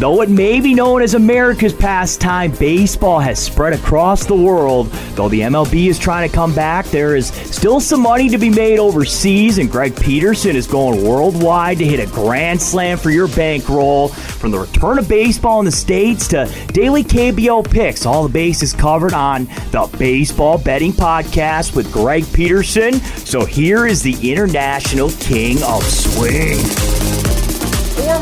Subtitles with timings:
[0.00, 4.86] Though it may be known as America's pastime, baseball has spread across the world.
[5.14, 8.48] Though the MLB is trying to come back, there is still some money to be
[8.48, 13.28] made overseas, and Greg Peterson is going worldwide to hit a grand slam for your
[13.28, 14.08] bankroll.
[14.08, 18.72] From the return of baseball in the States to daily KBO picks, all the bases
[18.72, 22.94] covered on the Baseball Betting Podcast with Greg Peterson.
[22.94, 27.19] So here is the International King of Swing.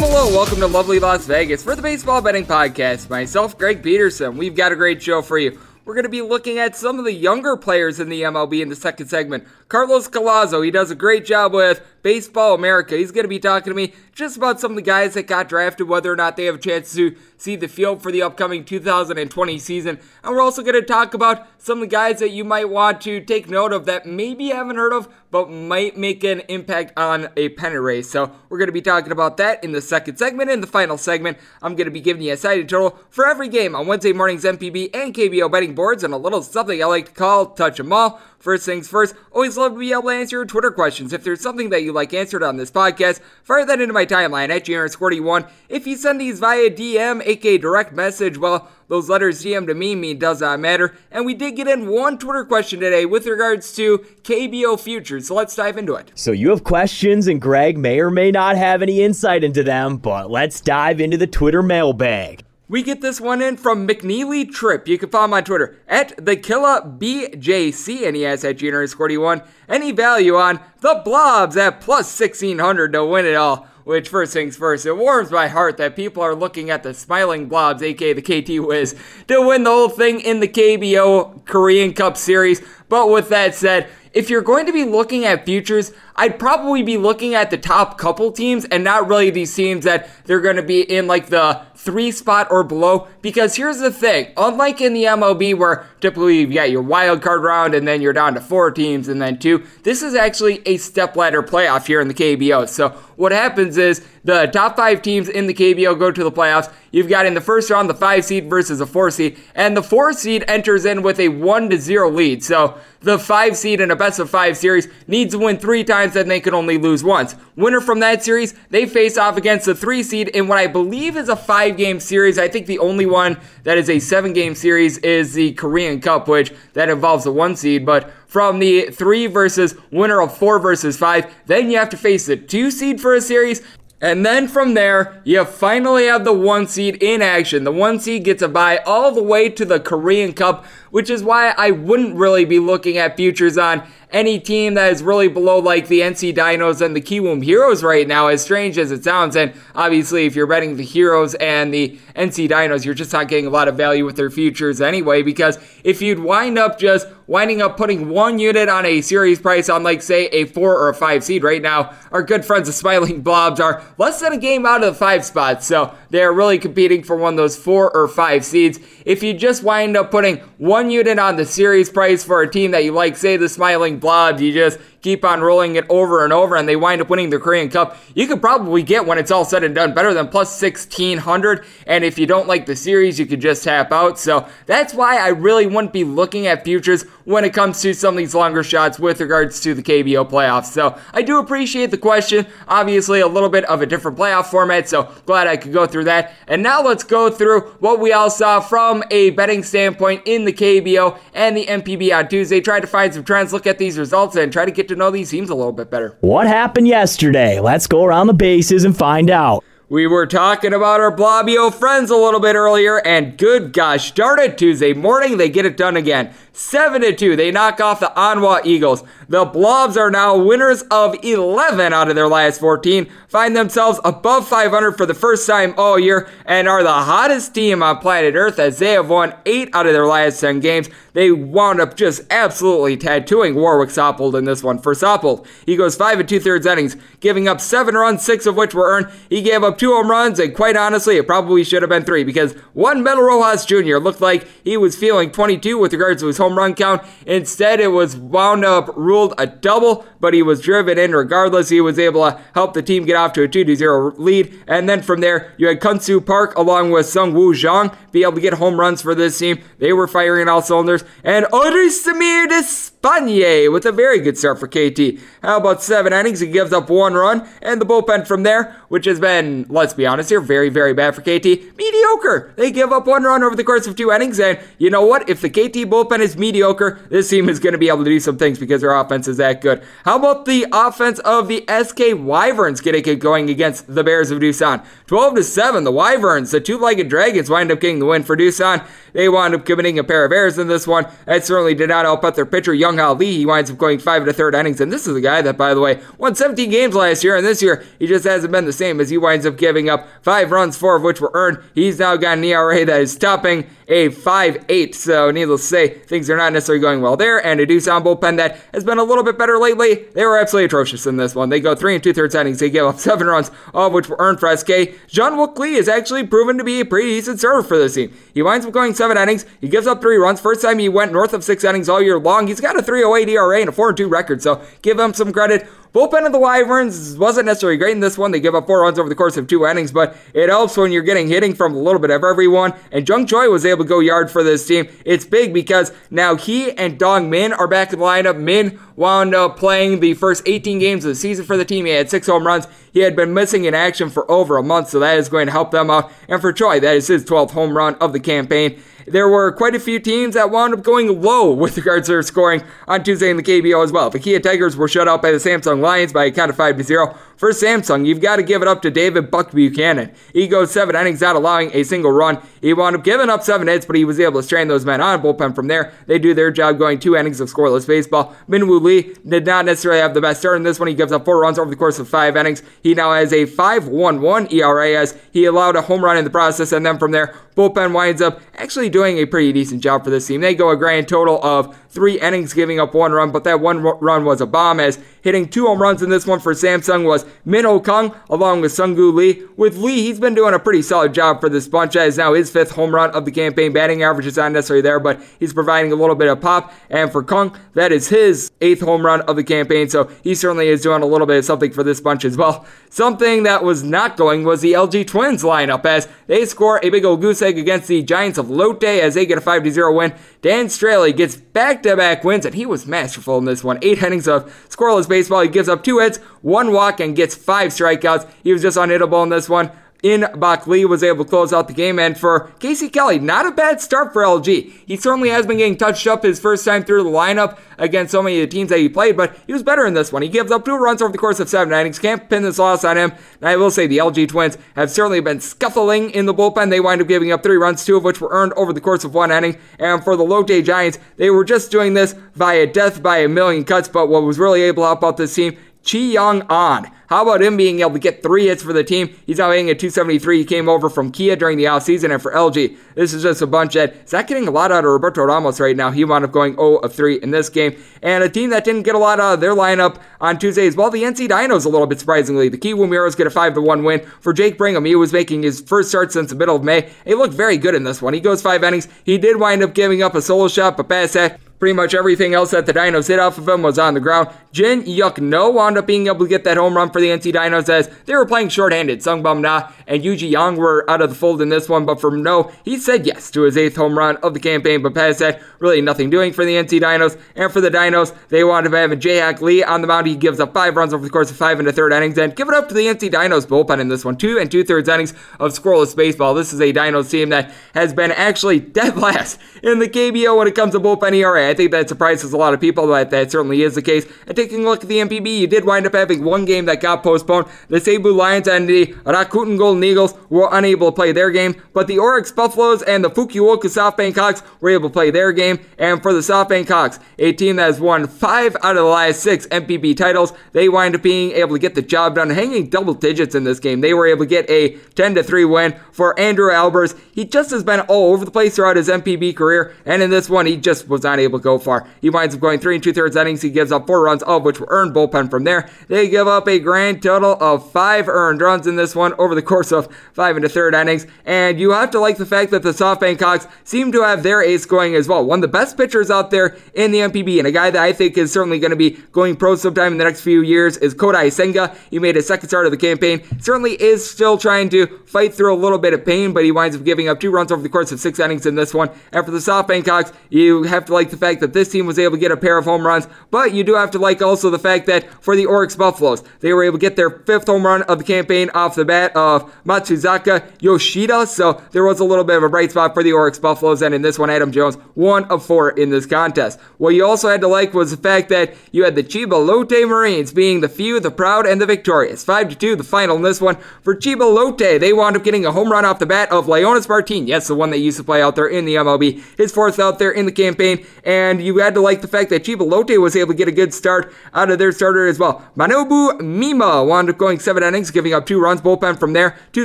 [0.00, 3.10] Hello, welcome to lovely Las Vegas for the Baseball Betting Podcast.
[3.10, 4.36] Myself, Greg Peterson.
[4.36, 5.58] We've got a great show for you.
[5.84, 8.68] We're going to be looking at some of the younger players in the MLB in
[8.68, 9.44] the second segment.
[9.68, 12.96] Carlos Collazo, he does a great job with Baseball America.
[12.96, 15.46] He's going to be talking to me just about some of the guys that got
[15.46, 18.64] drafted, whether or not they have a chance to see the field for the upcoming
[18.64, 19.98] 2020 season.
[20.24, 23.02] And we're also going to talk about some of the guys that you might want
[23.02, 26.98] to take note of that maybe you haven't heard of, but might make an impact
[26.98, 28.08] on a pennant race.
[28.08, 30.48] So we're going to be talking about that in the second segment.
[30.48, 33.50] In the final segment, I'm going to be giving you a sided total for every
[33.50, 37.08] game on Wednesday morning's NPB and KBO betting boards and a little something I like
[37.08, 38.18] to call touch 'em all.
[38.38, 41.12] First things first, always love to be able to answer your Twitter questions.
[41.12, 44.50] If there's something that you like answered on this podcast, fire that into my timeline
[44.50, 45.50] at JRS41.
[45.68, 49.96] If you send these via DM, aka direct message, well, those letters DM to me
[49.96, 50.96] mean does not matter.
[51.10, 55.34] And we did get in one Twitter question today with regards to KBO futures, so
[55.34, 56.12] let's dive into it.
[56.14, 59.96] So you have questions, and Greg may or may not have any insight into them,
[59.96, 62.44] but let's dive into the Twitter mailbag.
[62.70, 64.86] We get this one in from McNeely Trip.
[64.86, 68.86] You can follow him on Twitter at the Killa BJC, and he has at Junior
[68.86, 69.40] 41.
[69.70, 73.66] Any value on the Blobs at plus 1600 to win it all.
[73.84, 77.48] Which, first things first, it warms my heart that people are looking at the Smiling
[77.48, 78.94] Blobs, aka the KT Wiz,
[79.28, 82.60] to win the whole thing in the KBO Korean Cup Series.
[82.90, 86.98] But with that said, if you're going to be looking at futures, I'd probably be
[86.98, 90.62] looking at the top couple teams and not really these teams that they're going to
[90.62, 93.06] be in like the three spot or below.
[93.22, 97.42] Because here's the thing unlike in the MLB, where typically you've got your wild card
[97.42, 100.76] round and then you're down to four teams and then two, this is actually a
[100.76, 102.68] step ladder playoff here in the KBO.
[102.68, 106.70] So what happens is the top five teams in the KBO go to the playoffs.
[106.90, 109.82] You've got in the first round the five seed versus a four seed, and the
[109.82, 112.42] four seed enters in with a one to zero lead.
[112.42, 116.16] So the five seed in a best of five series needs to win three times
[116.16, 117.36] and they can only lose once.
[117.56, 121.16] Winner from that series, they face off against the three seed in what I believe
[121.16, 122.38] is a five game series.
[122.38, 126.28] I think the only one that is a seven game series is the Korean Cup,
[126.28, 127.84] which that involves the one seed.
[127.84, 132.26] But from the three versus winner of four versus five, then you have to face
[132.26, 133.62] the two seed for a series.
[134.00, 137.64] And then from there, you finally have the one seed in action.
[137.64, 141.24] The one seed gets a bye all the way to the Korean Cup, which is
[141.24, 145.58] why I wouldn't really be looking at futures on any team that is really below
[145.58, 149.36] like the NC Dinos and the Kiwoom Heroes right now, as strange as it sounds.
[149.36, 153.46] And obviously, if you're betting the Heroes and the NC Dinos, you're just not getting
[153.46, 157.60] a lot of value with their futures anyway, because if you'd wind up just winding
[157.60, 160.94] up putting one unit on a series price on, like, say, a four or a
[160.94, 164.64] five seed right now, our good friends the Smiling Blobs are less than a game
[164.64, 168.08] out of the five spots, so they're really competing for one of those four or
[168.08, 168.80] five seeds.
[169.04, 172.70] If you just wind up putting one unit on the series price for a team
[172.70, 176.32] that you like, say the Smiling Blobs, you just keep on rolling it over and
[176.32, 179.30] over and they wind up winning the Korean Cup, you could probably get when it's
[179.30, 181.64] all said and done better than plus 1600.
[181.86, 184.18] And if you don't like the series, you could just tap out.
[184.18, 188.14] So that's why I really wouldn't be looking at futures when it comes to some
[188.14, 190.66] of these longer shots with regards to the KBO playoffs.
[190.66, 192.46] So I do appreciate the question.
[192.66, 196.04] Obviously, a little bit of a different playoff format, so glad I could go through
[196.04, 196.34] that.
[196.46, 200.52] And now let's go through what we all saw from a betting standpoint in the
[200.52, 202.60] KBO and the NPB on Tuesday.
[202.60, 205.10] Try to find some trends, look at these results, and try to get to know
[205.10, 206.16] these teams a little bit better.
[206.20, 207.60] What happened yesterday?
[207.60, 209.64] Let's go around the bases and find out.
[209.90, 214.38] We were talking about our Blobio friends a little bit earlier, and good gosh, darn
[214.38, 216.34] it, Tuesday morning, they get it done again.
[216.58, 217.36] 7 to 2.
[217.36, 219.04] They knock off the Hanwha Eagles.
[219.28, 224.48] The Blobs are now winners of 11 out of their last 14, find themselves above
[224.48, 228.58] 500 for the first time all year, and are the hottest team on planet Earth
[228.58, 230.88] as they have won 8 out of their last 10 games.
[231.12, 234.78] They wound up just absolutely tattooing Warwick Saupold in this one.
[234.78, 238.56] For Saupold, he goes 5 and 2 thirds innings, giving up 7 runs, 6 of
[238.56, 239.08] which were earned.
[239.28, 242.24] He gave up 2 home runs, and quite honestly, it probably should have been 3
[242.24, 243.98] because one Mel Rojas Jr.
[243.98, 247.02] looked like he was feeling 22 with regards to his home run count.
[247.26, 251.68] Instead, it was wound up ruled a double, but he was driven in regardless.
[251.68, 254.62] He was able to help the team get off to a 2 0 lead.
[254.66, 258.32] And then from there, you had Kyung-Soo Park along with Sung Woo Jung be able
[258.32, 259.62] to get home runs for this team.
[259.78, 261.04] They were firing all cylinders.
[261.22, 265.20] And Odrisamir Despaigne with a very good start for KT.
[265.42, 266.40] How about seven innings?
[266.40, 267.48] He gives up one run.
[267.62, 271.14] And the bullpen from there, which has been, let's be honest here, very, very bad
[271.14, 271.76] for KT.
[271.76, 272.52] Mediocre.
[272.56, 274.40] They give up one run over the course of two innings.
[274.40, 275.28] And you know what?
[275.28, 278.20] If the KT bullpen is mediocre, this team is going to be able to do
[278.20, 279.82] some things because their offense is that good.
[280.08, 284.38] How about the offense of the SK Wyverns getting it going against the Bears of
[284.38, 284.82] Doosan?
[285.06, 285.84] 12 to 7.
[285.84, 288.86] The Wyverns, the two legged dragons, wind up getting the win for Doosan.
[289.12, 291.06] They wound up committing a pair of errors in this one.
[291.26, 293.36] That certainly did not help out their pitcher, Young Lee.
[293.36, 294.80] He winds up going five a third innings.
[294.80, 297.36] And this is a guy that, by the way, won 17 games last year.
[297.36, 300.08] And this year, he just hasn't been the same as he winds up giving up
[300.22, 301.58] five runs, four of which were earned.
[301.74, 304.94] He's now got an ERA that is topping a 5 8.
[304.94, 307.44] So, needless to say, things are not necessarily going well there.
[307.44, 309.97] And a Doosan bullpen that has been a little bit better lately.
[310.14, 311.48] They were absolutely atrocious in this one.
[311.48, 312.60] They go three and two thirds innings.
[312.60, 314.68] They give up seven runs, all of which were earned for SK.
[315.08, 318.14] Jean Wook is actually proven to be a pretty decent server for this team.
[318.34, 319.44] He winds up going seven innings.
[319.60, 320.40] He gives up three runs.
[320.40, 322.46] First time he went north of six innings all year long.
[322.46, 324.42] He's got a 308 ERA and a 4 2 record.
[324.42, 325.68] So, give him some credit.
[325.94, 328.30] Bullpen of the Wyverns wasn't necessarily great in this one.
[328.30, 330.92] They give up four runs over the course of two innings, but it helps when
[330.92, 332.74] you're getting hitting from a little bit of everyone.
[332.92, 334.86] And Jung Choi was able to go yard for this team.
[335.06, 338.38] It's big because now he and Dong Min are back in the lineup.
[338.38, 341.86] Min wound up playing the first 18 games of the season for the team.
[341.86, 342.66] He had six home runs.
[342.92, 345.52] He had been missing in action for over a month, so that is going to
[345.52, 346.12] help them out.
[346.28, 348.82] And for Choi, that is his 12th home run of the campaign.
[349.10, 352.22] There were quite a few teams that wound up going low with regards to their
[352.22, 354.10] scoring on Tuesday in the KBO as well.
[354.10, 356.76] The Kia Tigers were shut out by the Samsung Lions by a count of 5
[356.76, 357.16] to 0.
[357.38, 360.12] For Samsung, you've got to give it up to David Buck Buchanan.
[360.32, 362.42] He goes seven innings out, allowing a single run.
[362.60, 365.00] He wound up giving up seven hits, but he was able to strain those men
[365.00, 365.92] on bullpen from there.
[366.06, 368.34] They do their job going two innings of scoreless baseball.
[368.48, 370.88] Minwoo Lee did not necessarily have the best start in this one.
[370.88, 372.64] He gives up four runs over the course of five innings.
[372.82, 376.72] He now has a 5.11 ERA as he allowed a home run in the process,
[376.72, 380.26] and then from there, bullpen winds up actually doing a pretty decent job for this
[380.26, 380.40] team.
[380.40, 383.80] They go a grand total of three innings, giving up one run, but that one
[383.80, 387.24] run was a bomb as hitting two home runs in this one for Samsung was
[387.44, 389.42] Min Ho Kung along with Sunggu Lee.
[389.56, 391.96] With Lee, he's been doing a pretty solid job for this bunch.
[391.96, 393.72] as now his fifth home run of the campaign.
[393.72, 396.72] Batting average is not necessarily there, but he's providing a little bit of pop.
[396.90, 400.68] And for Kung, that is his eighth home run of the campaign, so he certainly
[400.68, 402.66] is doing a little bit of something for this bunch as well.
[402.90, 407.04] Something that was not going was the LG Twins lineup as they score a big
[407.04, 410.14] old goose egg against the Giants of Lotte as they get a 5 0 win.
[410.42, 413.78] Dan Straily gets back to back wins, and he was masterful in this one.
[413.82, 415.40] Eight innings of scoreless baseball.
[415.40, 418.30] He gives up two hits, one walk, and gets five strikeouts.
[418.44, 419.72] He was just unhittable in this one.
[420.02, 420.26] In
[420.66, 421.98] Lee was able to close out the game.
[421.98, 424.72] And for Casey Kelly, not a bad start for LG.
[424.86, 428.22] He certainly has been getting touched up his first time through the lineup against so
[428.22, 430.22] many of the teams that he played, but he was better in this one.
[430.22, 431.98] He gives up two runs over the course of seven innings.
[431.98, 433.12] Can't pin this loss on him.
[433.40, 436.70] And I will say the LG Twins have certainly been scuffling in the bullpen.
[436.70, 439.04] They wind up giving up three runs, two of which were earned over the course
[439.04, 439.58] of one inning.
[439.78, 443.64] And for the Lotte Giants, they were just doing this via death by a million
[443.64, 443.88] cuts.
[443.88, 446.90] But what was really able to help out this team Chi Young An.
[447.08, 449.16] How about him being able to get three hits for the team?
[449.24, 450.40] He's now hitting at 273.
[450.40, 452.12] He came over from Kia during the offseason.
[452.12, 454.84] And for LG, this is just a bunch that is not getting a lot out
[454.84, 455.90] of Roberto Ramos right now.
[455.90, 457.82] He wound up going 0 of 3 in this game.
[458.02, 460.76] And a team that didn't get a lot out of their lineup on Tuesday as
[460.76, 462.50] well, the NC Dinos a little bit surprisingly.
[462.50, 464.00] The Kiwoom Heroes get a 5 to 1 win.
[464.20, 466.90] For Jake Brigham, he was making his first start since the middle of May.
[467.06, 468.12] He looked very good in this one.
[468.12, 468.86] He goes five innings.
[469.04, 472.34] He did wind up giving up a solo shot, but pass that Pretty much everything
[472.34, 474.28] else that the Dinos hit off of him was on the ground.
[474.52, 477.32] Jin Yuk No wound up being able to get that home run for the NC
[477.32, 479.02] Dinos as they were playing shorthanded.
[479.02, 482.00] Sung Bum Na and Yuji Yang were out of the fold in this one, but
[482.00, 485.18] for No, he said yes to his eighth home run of the campaign, but past
[485.18, 487.20] that, really nothing doing for the NC Dinos.
[487.34, 490.06] And for the Dinos, they wound up having Jae Hak Lee on the mound.
[490.06, 492.36] He gives up five runs over the course of five and a third innings, and
[492.36, 494.16] give it up to the NC Dinos bullpen in this one.
[494.16, 496.34] Two and two thirds innings of scoreless baseball.
[496.34, 500.46] This is a Dinos team that has been actually dead last in the KBO when
[500.46, 501.47] it comes to bullpen ERA.
[501.48, 504.06] I think that surprises a lot of people, but that certainly is the case.
[504.26, 506.82] And taking a look at the NPB, you did wind up having one game that
[506.82, 507.46] got postponed.
[507.68, 511.86] The Seibu Lions and the Rakuten Golden Eagles were unable to play their game, but
[511.86, 515.58] the Orix Buffaloes and the Fukuoka SoftBank Hawks were able to play their game.
[515.78, 519.20] And for the SoftBank Hawks, a team that has won five out of the last
[519.20, 522.94] six NPB titles, they wind up being able to get the job done, hanging double
[522.94, 523.80] digits in this game.
[523.80, 526.98] They were able to get a 10 to 3 win for Andrew Albers.
[527.12, 530.28] He just has been all over the place throughout his NPB career, and in this
[530.28, 531.86] one, he just was not able to go far.
[532.00, 533.42] He winds up going three and two thirds innings.
[533.42, 535.68] He gives up four runs, all of which were earned bullpen from there.
[535.88, 539.42] They give up a grand total of five earned runs in this one over the
[539.42, 541.06] course of five and a third innings.
[541.24, 544.42] And you have to like the fact that the SoftBank Hawks seem to have their
[544.42, 545.24] ace going as well.
[545.24, 547.92] One of the best pitchers out there in the NPB, and a guy that I
[547.92, 550.94] think is certainly going to be going pro sometime in the next few years is
[550.94, 551.74] Kodai Senga.
[551.90, 553.22] He made his second start of the campaign.
[553.40, 556.76] Certainly is still trying to fight through a little bit of pain, but he winds
[556.76, 558.90] up giving up two runs over the course of six innings in this one.
[559.12, 561.98] And for the SoftBank Hawks, you have to like the fact that this team was
[561.98, 564.50] able to get a pair of home runs, but you do have to like also
[564.50, 567.64] the fact that for the Orix Buffaloes, they were able to get their fifth home
[567.64, 571.26] run of the campaign off the bat of Masataka Yoshida.
[571.26, 573.94] So there was a little bit of a bright spot for the Orix Buffaloes, and
[573.94, 576.58] in this one, Adam Jones, one of four in this contest.
[576.78, 579.86] What you also had to like was the fact that you had the Chiba Lotte
[579.86, 582.24] Marines being the few, the proud, and the victorious.
[582.24, 583.56] 5 to 2, the final in this one.
[583.82, 586.88] For Chiba Lotte, they wound up getting a home run off the bat of Leonys
[586.88, 587.26] Martin.
[587.26, 589.22] Yes, the one that used to play out there in the MLB.
[589.36, 592.44] His fourth out there in the campaign, and you had to like the fact that
[592.44, 595.44] Chiba Lotte was able to get a good start out of their starter as well.
[595.56, 599.64] Manabu Mima wound up going seven innings, giving up two runs, bullpen from there, two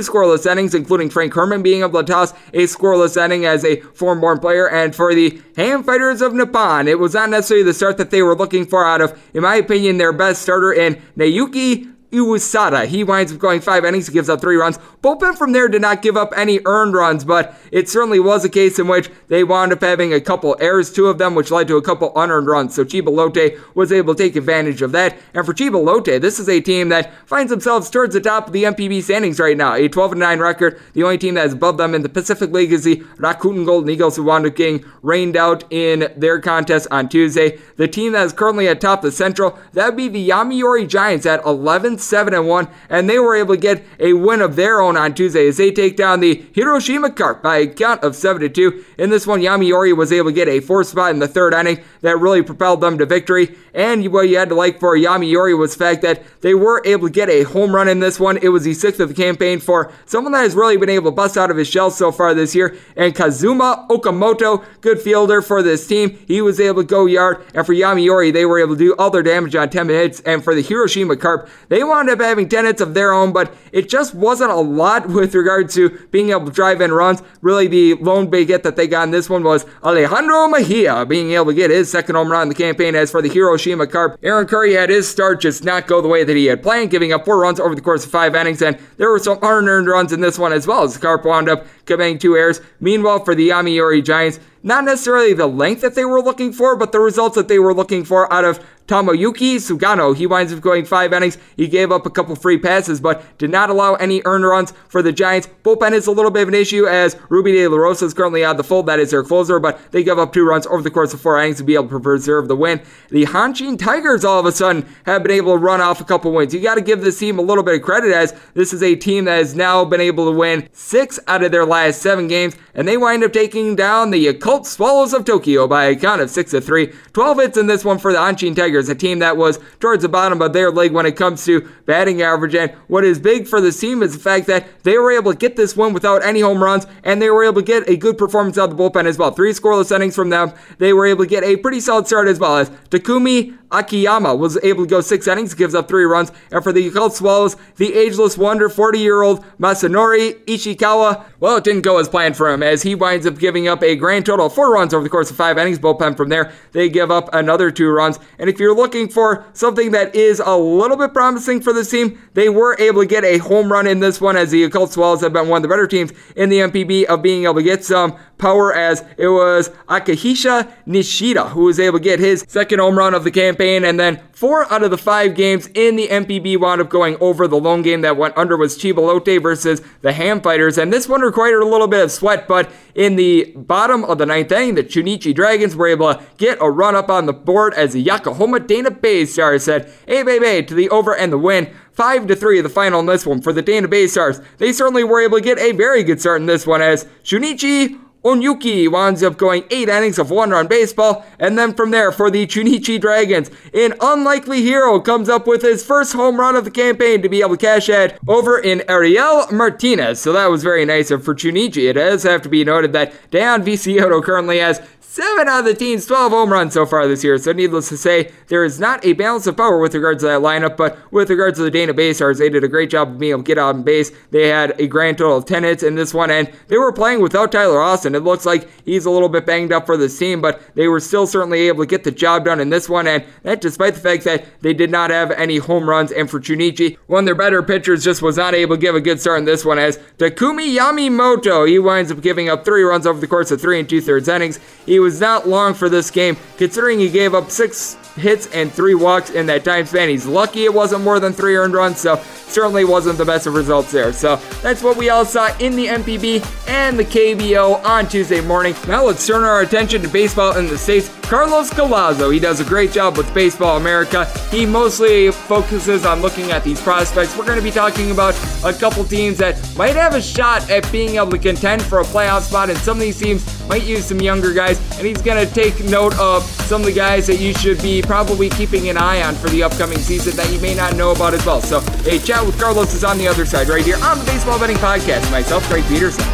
[0.00, 4.38] scoreless innings, including Frank Herrmann being able to toss a scoreless inning as a foreign-born
[4.38, 4.68] player.
[4.68, 8.22] And for the Ham Fighters of Nippon, it was not necessarily the start that they
[8.22, 12.86] were looking for out of, in my opinion, their best starter in Naoki Uwasawa.
[12.86, 14.78] He winds up going five innings, He gives up three runs.
[15.02, 18.48] Bullpen from there did not give up any earned runs, but it certainly was a
[18.48, 21.68] case in which they wound up having a couple errors, two of them, which led
[21.68, 22.74] to a couple unearned runs.
[22.74, 25.16] So Chiba Lotte was able to take advantage of that.
[25.34, 28.52] And for Chiba Lotte, this is a team that finds themselves towards the top of
[28.52, 29.74] the NPB standings right now.
[29.74, 30.80] A 12 9 record.
[30.92, 33.90] The only team that is above them in the Pacific League is the Rakuten Golden
[33.90, 37.58] Eagles, who wound up getting rained out in their contest on Tuesday.
[37.76, 41.44] The team that is currently atop the Central, that would be the Yomiuri Giants at
[41.44, 44.96] 11 7 and 1, and they were able to get a win of their own
[44.96, 48.48] on Tuesday as they take down the Hiroshima Carp by a count of 7 to
[48.48, 48.84] 2.
[48.98, 51.82] In this one, Yomiuri was able to get a fourth spot in the third inning
[52.00, 53.56] that really propelled them to victory.
[53.74, 57.08] And what you had to like for Yomiuri was the fact that they were able
[57.08, 58.36] to get a home run in this one.
[58.36, 61.14] It was the sixth of the campaign for someone that has really been able to
[61.14, 62.76] bust out of his shell so far this year.
[62.96, 67.44] And Kazuma Okamoto, good fielder for this team, he was able to go yard.
[67.54, 70.20] And for Yomiuri, they were able to do all their damage on 10 hits.
[70.20, 73.54] And for the Hiroshima Carp, they wound up having 10 hits of their own, but
[73.72, 77.22] it just wasn't a lot with regard to being able to drive in runs.
[77.40, 81.32] Really, the lone big hit that they got in this one was Alejandro Mejia being
[81.32, 82.94] able to get his second home run in the campaign.
[82.94, 86.24] As for the Hiroshima Carp, Aaron Curry had his start just not go the way
[86.24, 88.78] that he had planned, giving up four runs over the course of five innings, and
[88.96, 91.64] there were some unearned runs in this one as well as the Carp wound up
[91.86, 92.60] committing two errors.
[92.80, 96.90] Meanwhile, for the Yomiuri Giants, not necessarily the length that they were looking for, but
[96.90, 100.84] the results that they were looking for out of Tomoyuki Sugano, he winds up going
[100.84, 101.38] five innings.
[101.56, 105.00] He gave up a couple free passes, but did not allow any earned runs for
[105.00, 105.48] the Giants.
[105.62, 108.44] Bullpen is a little bit of an issue as Ruby De La Rosa is currently
[108.44, 108.86] out of the fold.
[108.86, 111.40] That is their closer, but they give up two runs over the course of four
[111.40, 112.82] innings to be able to preserve the win.
[113.08, 116.32] The Hanshin Tigers all of a sudden have been able to run off a couple
[116.32, 116.52] wins.
[116.52, 118.94] You got to give this team a little bit of credit as this is a
[118.94, 122.54] team that has now been able to win six out of their last seven games,
[122.74, 126.30] and they wind up taking down the Yakult Swallows of Tokyo by a count of
[126.30, 126.92] six to three.
[127.12, 128.88] 12 hits in this one for the Hanshin Tigers.
[128.88, 132.22] A team that was towards the bottom of their league when it comes to batting
[132.22, 132.54] average.
[132.54, 135.38] And what is big for this team is the fact that they were able to
[135.38, 138.16] get this win without any home runs, and they were able to get a good
[138.16, 139.30] performance out of the bullpen as well.
[139.30, 140.52] Three scoreless innings from them.
[140.78, 144.58] They were able to get a pretty solid start as well as Takumi Akiyama was
[144.62, 146.30] able to go six innings, gives up three runs.
[146.50, 151.64] And for the Yakult Swallows, the ageless wonder, 40 year old Masanori Ishikawa, well, it
[151.64, 154.46] didn't go as planned for him as he winds up giving up a grand total
[154.46, 155.78] of four runs over the course of five innings.
[155.78, 158.18] Bullpen from there, they give up another two runs.
[158.38, 162.20] And if you're looking for something that is a little bit promising for this team,
[162.34, 165.20] they were able to get a home run in this one as the Yakult Swallows
[165.20, 167.84] have been one of the better teams in the NPB of being able to get
[167.84, 172.98] some power as it was Akahisha Nishida who was able to get his second home
[172.98, 173.86] run of the campaign.
[173.86, 177.48] And then four out of the five games in the NPB wound up going over.
[177.48, 180.76] The lone game that went under was Chiba Lotte versus the Ham Fighters.
[180.76, 184.26] And this one required a little bit of sweat, but in the bottom of the
[184.26, 187.72] ninth inning, the Chunichi Dragons were able to get a run up on the board
[187.72, 191.74] as the Yokohama DeNA BayStars said, hey, baby, to the over and the win.
[191.92, 194.44] 5 to 3 the final in this one for the DeNA BayStars.
[194.58, 198.00] They certainly were able to get a very good start in this one as Shunichi
[198.24, 202.30] Onyuki winds up going eight innings of one run baseball, and then from there for
[202.30, 206.70] the Chunichi Dragons, an unlikely hero comes up with his first home run of the
[206.70, 210.20] campaign to be able to cash out over in Ariel Martinez.
[210.20, 211.90] So that was very nice of for Chunichi.
[211.90, 214.80] It does have to be noted that Dayan Viciedo currently has
[215.14, 217.38] Seven out of the team's 12 home runs so far this year.
[217.38, 220.40] So, needless to say, there is not a balance of power with regards to that
[220.40, 220.76] lineup.
[220.76, 223.44] But with regards to the DeNA BayStars, they did a great job of being able
[223.44, 224.10] to get out on base.
[224.32, 227.20] They had a grand total of 10 hits in this one, and they were playing
[227.20, 228.16] without Tyler Austin.
[228.16, 230.98] It looks like he's a little bit banged up for this team, but they were
[230.98, 233.06] still certainly able to get the job done in this one.
[233.06, 236.10] And that despite the fact that they did not have any home runs.
[236.10, 239.00] And for Chunichi, one of their better pitchers just was not able to give a
[239.00, 243.06] good start in this one as Takumi Yamamoto, he winds up giving up three runs
[243.06, 244.58] over the course of three and two thirds innings.
[244.84, 248.94] He was not long for this game, considering he gave up six hits and three
[248.94, 250.08] walks in that time span.
[250.08, 252.16] He's lucky it wasn't more than three earned runs, so
[252.46, 254.12] certainly wasn't the best of results there.
[254.12, 258.74] So that's what we all saw in the NPB and the KBO on Tuesday morning.
[258.86, 261.10] Now let's turn our attention to baseball in the States.
[261.22, 264.26] Carlos Collazo, he does a great job with Baseball America.
[264.50, 267.36] He mostly focuses on looking at these prospects.
[267.36, 270.90] We're going to be talking about a couple teams that might have a shot at
[270.92, 274.04] being able to contend for a playoff spot, and some of these teams might use
[274.04, 277.40] some younger guys, and he's going to take note of some of the guys that
[277.40, 280.74] you should be probably keeping an eye on for the upcoming season that you may
[280.74, 281.60] not know about as well.
[281.60, 284.58] So, a chat with Carlos is on the other side right here on the Baseball
[284.58, 285.30] Betting Podcast.
[285.30, 286.24] Myself, Greg Peterson.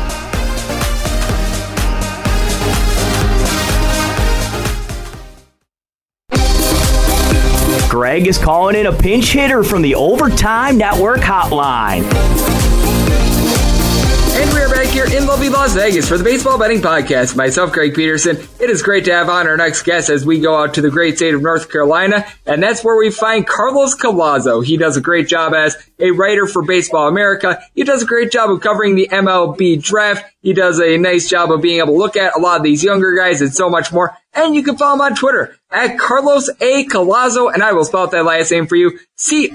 [7.91, 12.70] Greg is calling in a pinch hitter from the Overtime Network hotline.
[14.41, 17.37] And we are back here in lovely Las Vegas for the Baseball Betting Podcast.
[17.37, 18.39] Myself, Greg Peterson.
[18.59, 20.89] It is great to have on our next guest as we go out to the
[20.89, 24.65] great state of North Carolina, and that's where we find Carlos Collazo.
[24.65, 27.63] He does a great job as a writer for Baseball America.
[27.75, 30.25] He does a great job of covering the MLB draft.
[30.41, 32.83] He does a nice job of being able to look at a lot of these
[32.83, 34.17] younger guys and so much more.
[34.33, 36.85] And you can follow him on Twitter at Carlos A.
[36.87, 38.99] Collazo, and I will spell out that last name for you.
[39.17, 39.55] C-O-L-L-A-Z-O,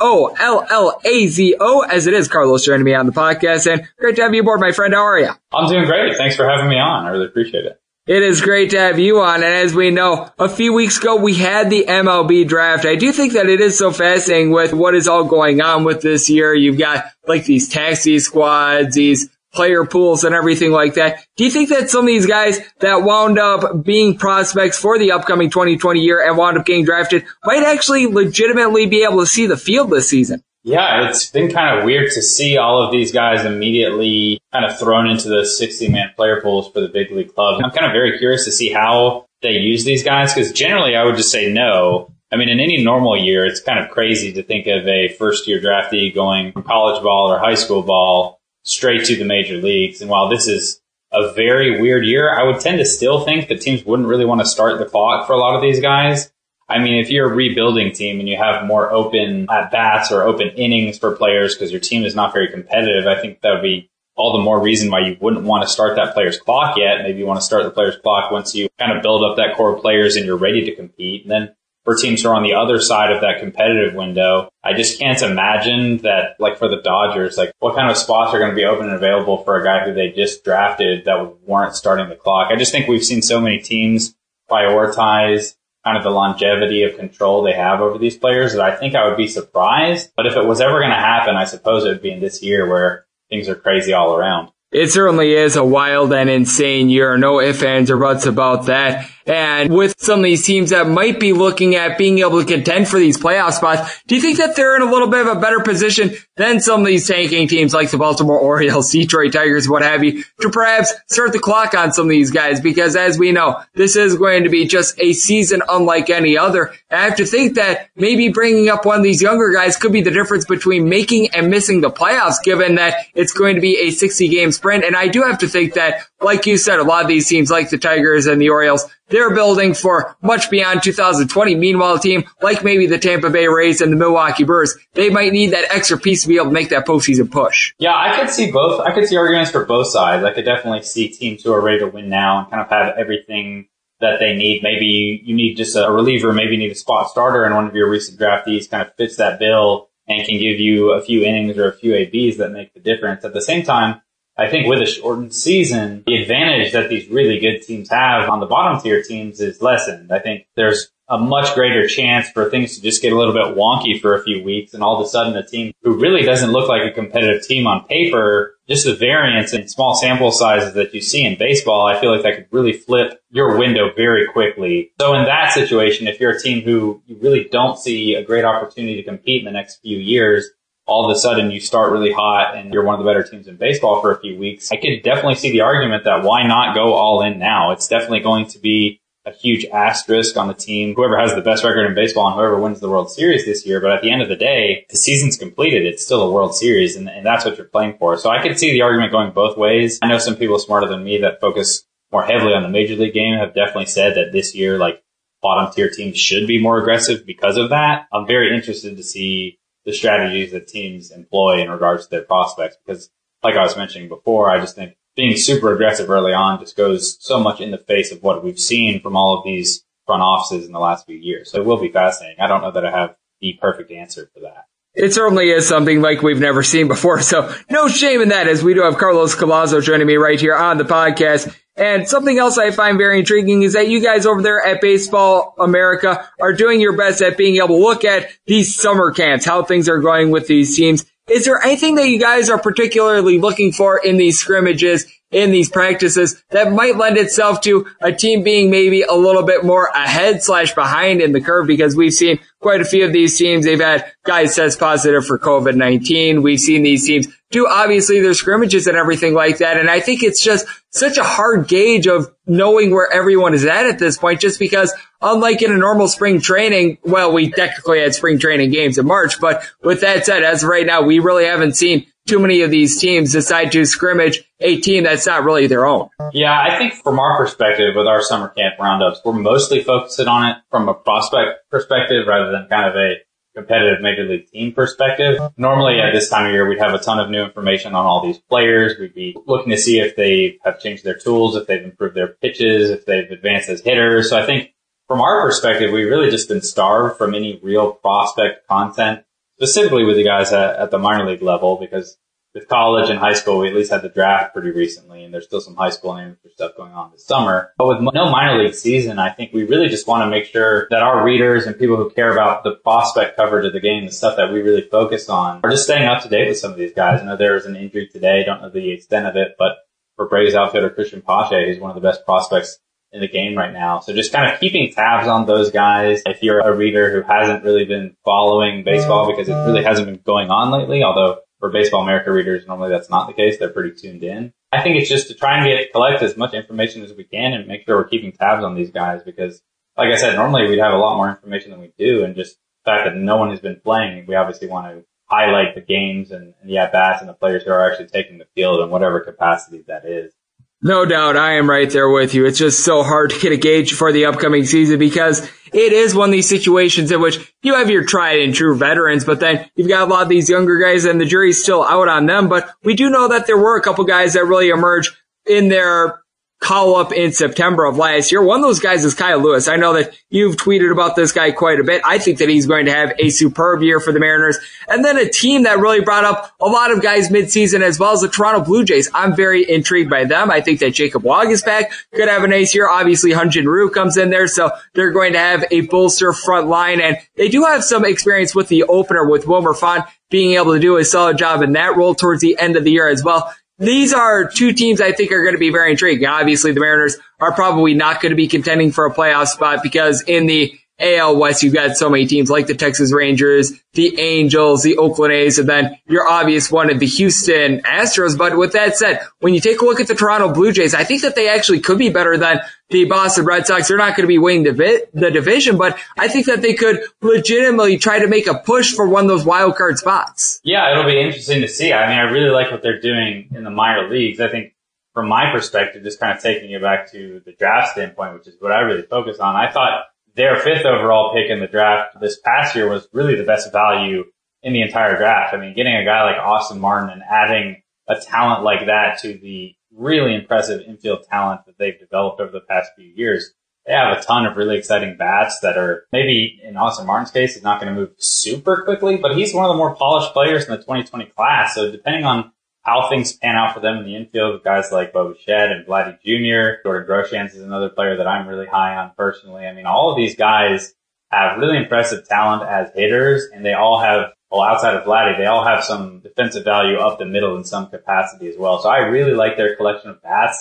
[1.81, 3.71] as it is Carlos joining me on the podcast.
[3.71, 4.93] And great to have you aboard, my friend.
[4.93, 5.29] How are you?
[5.53, 6.17] I'm doing great.
[6.17, 7.05] Thanks for having me on.
[7.05, 7.79] I really appreciate it.
[8.07, 9.35] It is great to have you on.
[9.35, 12.85] And as we know, a few weeks ago, we had the MLB draft.
[12.85, 16.01] I do think that it is so fascinating with what is all going on with
[16.01, 16.53] this year.
[16.53, 21.25] You've got like these taxi squads, these player pools and everything like that.
[21.37, 25.11] Do you think that some of these guys that wound up being prospects for the
[25.11, 29.47] upcoming 2020 year and wound up getting drafted might actually legitimately be able to see
[29.47, 30.43] the field this season?
[30.63, 34.79] Yeah, it's been kind of weird to see all of these guys immediately kind of
[34.79, 37.61] thrown into the 60 man player pools for the big league clubs.
[37.63, 41.05] I'm kind of very curious to see how they use these guys because generally I
[41.05, 42.11] would just say no.
[42.31, 45.47] I mean, in any normal year, it's kind of crazy to think of a first
[45.47, 48.34] year draftee going from college ball or high school ball
[48.65, 50.01] straight to the major leagues.
[50.01, 53.61] And while this is a very weird year, I would tend to still think that
[53.61, 56.31] teams wouldn't really want to start the clock for a lot of these guys.
[56.67, 60.23] I mean, if you're a rebuilding team and you have more open at bats or
[60.23, 63.61] open innings for players because your team is not very competitive, I think that would
[63.61, 67.03] be all the more reason why you wouldn't want to start that player's clock yet.
[67.03, 69.55] Maybe you want to start the player's clock once you kind of build up that
[69.55, 71.23] core of players and you're ready to compete.
[71.23, 74.73] And then for teams who are on the other side of that competitive window, I
[74.73, 78.49] just can't imagine that, like for the Dodgers, like what kind of spots are going
[78.49, 82.09] to be open and available for a guy who they just drafted that warrant starting
[82.09, 82.51] the clock.
[82.51, 84.15] I just think we've seen so many teams
[84.51, 88.95] prioritize kind of the longevity of control they have over these players that I think
[88.95, 90.09] I would be surprised.
[90.17, 92.41] But if it was ever going to happen, I suppose it would be in this
[92.41, 94.49] year where things are crazy all around.
[94.71, 97.17] It certainly is a wild and insane year.
[97.17, 99.09] No ifs, ands, or buts about that.
[99.25, 102.87] And with some of these teams that might be looking at being able to contend
[102.87, 105.39] for these playoff spots, do you think that they're in a little bit of a
[105.39, 109.81] better position than some of these tanking teams like the Baltimore Orioles, Detroit Tigers, what
[109.81, 112.61] have you, to perhaps start the clock on some of these guys?
[112.61, 116.73] Because as we know, this is going to be just a season unlike any other.
[116.91, 120.01] I have to think that maybe bringing up one of these younger guys could be
[120.01, 123.89] the difference between making and missing the playoffs, given that it's going to be a
[123.89, 124.83] 60 game sprint.
[124.83, 127.49] And I do have to think that, like you said, a lot of these teams
[127.49, 131.55] like the Tigers and the Orioles, they're building for much beyond 2020.
[131.55, 135.31] Meanwhile, a team like maybe the Tampa Bay Rays and the Milwaukee Brewers, they might
[135.31, 137.73] need that extra piece to be able to make that postseason push.
[137.77, 138.81] Yeah, I could see both.
[138.81, 140.23] I could see arguments for both sides.
[140.23, 142.97] I could definitely see teams who are ready to win now and kind of have
[142.97, 143.67] everything
[144.01, 144.61] that they need.
[144.63, 147.75] Maybe you need just a reliever, maybe you need a spot starter, and one of
[147.75, 151.57] your recent draftees kind of fits that bill and can give you a few innings
[151.57, 153.25] or a few ABs that make the difference.
[153.25, 154.01] At the same time,
[154.37, 158.41] I think with a shortened season, the advantage that these really good teams have on
[158.41, 160.11] the bottom tier teams is lessened.
[160.11, 163.55] I think there's a much greater chance for things to just get a little bit
[163.55, 166.51] wonky for a few weeks and all of a sudden a team who really doesn't
[166.51, 170.93] look like a competitive team on paper, just the variance and small sample sizes that
[170.93, 174.91] you see in baseball, I feel like that could really flip your window very quickly.
[174.99, 178.43] So in that situation, if you're a team who you really don't see a great
[178.43, 180.49] opportunity to compete in the next few years,
[180.85, 183.47] all of a sudden you start really hot and you're one of the better teams
[183.47, 184.71] in baseball for a few weeks.
[184.71, 187.71] I could definitely see the argument that why not go all in now?
[187.71, 191.63] It's definitely going to be a huge asterisk on the team, whoever has the best
[191.63, 193.79] record in baseball and whoever wins the World Series this year.
[193.79, 195.85] But at the end of the day, the season's completed.
[195.85, 198.17] It's still a World Series and, and that's what you're playing for.
[198.17, 199.97] So I could see the argument going both ways.
[200.03, 203.15] I know some people smarter than me that focus more heavily on the major league
[203.15, 205.03] game have definitely said that this year, like
[205.41, 208.07] bottom tier teams should be more aggressive because of that.
[208.13, 212.77] I'm very interested to see the strategies that teams employ in regards to their prospects.
[212.85, 213.09] Because
[213.43, 217.17] like I was mentioning before, I just think being super aggressive early on just goes
[217.23, 220.65] so much in the face of what we've seen from all of these front offices
[220.65, 221.51] in the last few years.
[221.51, 222.39] So it will be fascinating.
[222.39, 224.65] I don't know that I have the perfect answer for that.
[224.93, 227.21] It certainly is something like we've never seen before.
[227.21, 230.55] So no shame in that as we do have Carlos Collazo joining me right here
[230.55, 231.53] on the podcast.
[231.77, 235.55] And something else I find very intriguing is that you guys over there at Baseball
[235.59, 239.63] America are doing your best at being able to look at these summer camps, how
[239.63, 241.05] things are going with these teams.
[241.27, 245.69] Is there anything that you guys are particularly looking for in these scrimmages, in these
[245.69, 250.43] practices that might lend itself to a team being maybe a little bit more ahead
[250.43, 251.67] slash behind in the curve?
[251.67, 255.37] Because we've seen quite a few of these teams, they've had guys test positive for
[255.37, 256.41] COVID-19.
[256.41, 259.77] We've seen these teams do obviously their scrimmages and everything like that.
[259.77, 263.85] And I think it's just such a hard gauge of knowing where everyone is at
[263.85, 268.15] at this point, just because unlike in a normal spring training, well, we technically had
[268.15, 271.45] spring training games in March, but with that said, as of right now, we really
[271.45, 275.67] haven't seen too many of these teams decide to scrimmage a team that's not really
[275.67, 276.09] their own.
[276.33, 280.51] Yeah, I think from our perspective with our summer camp roundups, we're mostly focusing on
[280.51, 283.15] it from a prospect perspective rather than kind of a
[283.55, 285.39] competitive major league team perspective.
[285.57, 288.23] Normally at this time of year, we'd have a ton of new information on all
[288.23, 288.99] these players.
[288.99, 292.27] We'd be looking to see if they have changed their tools, if they've improved their
[292.27, 294.29] pitches, if they've advanced as hitters.
[294.29, 294.73] So I think
[295.07, 299.23] from our perspective, we've really just been starved from any real prospect content,
[299.57, 302.17] specifically with the guys at, at the minor league level, because
[302.55, 305.45] with college and high school, we at least had the draft pretty recently, and there's
[305.45, 307.73] still some high school and amateur stuff going on this summer.
[307.77, 310.87] But with no minor league season, I think we really just want to make sure
[310.89, 314.11] that our readers and people who care about the prospect coverage of the game, the
[314.11, 316.77] stuff that we really focus on, are just staying up to date with some of
[316.77, 317.21] these guys.
[317.21, 319.73] I know there was an injury today, don't know the extent of it, but
[320.15, 322.79] for Braves outfitter Cristian Pache, he's one of the best prospects
[323.15, 324.01] in the game right now.
[324.01, 326.21] So just kind of keeping tabs on those guys.
[326.25, 330.19] If you're a reader who hasn't really been following baseball because it really hasn't been
[330.25, 333.57] going on lately, although for Baseball America readers, normally that's not the case.
[333.57, 334.51] They're pretty tuned in.
[334.73, 337.53] I think it's just to try and get collect as much information as we can
[337.53, 339.61] and make sure we're keeping tabs on these guys because,
[339.97, 342.57] like I said, normally we'd have a lot more information than we do, and just
[342.83, 346.31] the fact that no one has been playing, we obviously want to highlight the games
[346.31, 348.89] and, and the at bats and the players who are actually taking the field in
[348.89, 350.33] whatever capacity that is.
[350.81, 352.45] No doubt, I am right there with you.
[352.45, 356.13] It's just so hard to get a gauge for the upcoming season because it is
[356.13, 359.69] one of these situations in which you have your tried and true veterans, but then
[359.75, 362.49] you've got a lot of these younger guys and the jury's still out on them.
[362.49, 366.21] But we do know that there were a couple guys that really emerged in their
[366.65, 368.41] call up in September of last year.
[368.41, 369.67] One of those guys is Kyle Lewis.
[369.67, 372.01] I know that you've tweeted about this guy quite a bit.
[372.03, 374.57] I think that he's going to have a superb year for the Mariners.
[374.87, 378.13] And then a team that really brought up a lot of guys midseason as well
[378.13, 379.11] as the Toronto Blue Jays.
[379.13, 380.49] I'm very intrigued by them.
[380.49, 381.91] I think that Jacob Waguespack.
[382.15, 382.89] Could have an ace year.
[382.89, 384.47] Obviously, Hyun Jin Ryu comes in there.
[384.47, 386.99] So they're going to have a bolster front line.
[386.99, 390.79] And they do have some experience with the opener with Wilmer Font being able to
[390.79, 393.53] do a solid job in that role towards the end of the year as well
[393.77, 396.27] these are two teams I think are going to be very intriguing.
[396.27, 400.21] Obviously, the Mariners are probably not going to be contending for a playoff spot because
[400.21, 404.81] in the AL West, you've got so many teams like the Texas Rangers, the Angels,
[404.81, 408.37] the Oakland A's, and then your obvious one of the Houston Astros.
[408.37, 411.03] But with that said, when you take a look at the Toronto Blue Jays, I
[411.03, 413.87] think that they actually could be better than the Boston Red Sox.
[413.87, 417.01] They're not going to be winning the, the division, but I think that they could
[417.21, 420.61] legitimately try to make a push for one of those wild card spots.
[420.63, 421.91] Yeah, it'll be interesting to see.
[421.91, 424.39] I mean, I really like what they're doing in the minor leagues.
[424.39, 424.73] I think
[425.13, 428.55] from my perspective, just kind of taking it back to the draft standpoint, which is
[428.59, 432.39] what I really focus on, I thought their fifth overall pick in the draft this
[432.39, 434.23] past year was really the best value
[434.61, 435.53] in the entire draft.
[435.53, 439.37] I mean, getting a guy like Austin Martin and adding a talent like that to
[439.37, 443.53] the really impressive infield talent that they've developed over the past few years.
[443.85, 447.53] They have a ton of really exciting bats that are maybe in Austin Martin's case,
[447.53, 450.65] he's not going to move super quickly, but he's one of the more polished players
[450.65, 451.75] in the 2020 class.
[451.75, 452.51] So depending on
[452.85, 456.17] how things pan out for them in the infield guys like Bo Bichette and Vladdy
[456.21, 456.81] Jr.
[456.83, 459.65] Jordan Groshans is another player that I'm really high on personally.
[459.65, 460.93] I mean, all of these guys
[461.31, 465.47] have really impressive talent as hitters and they all have, well, outside of Vladdy, they
[465.47, 468.79] all have some defensive value up the middle in some capacity as well.
[468.79, 470.57] So I really like their collection of bats.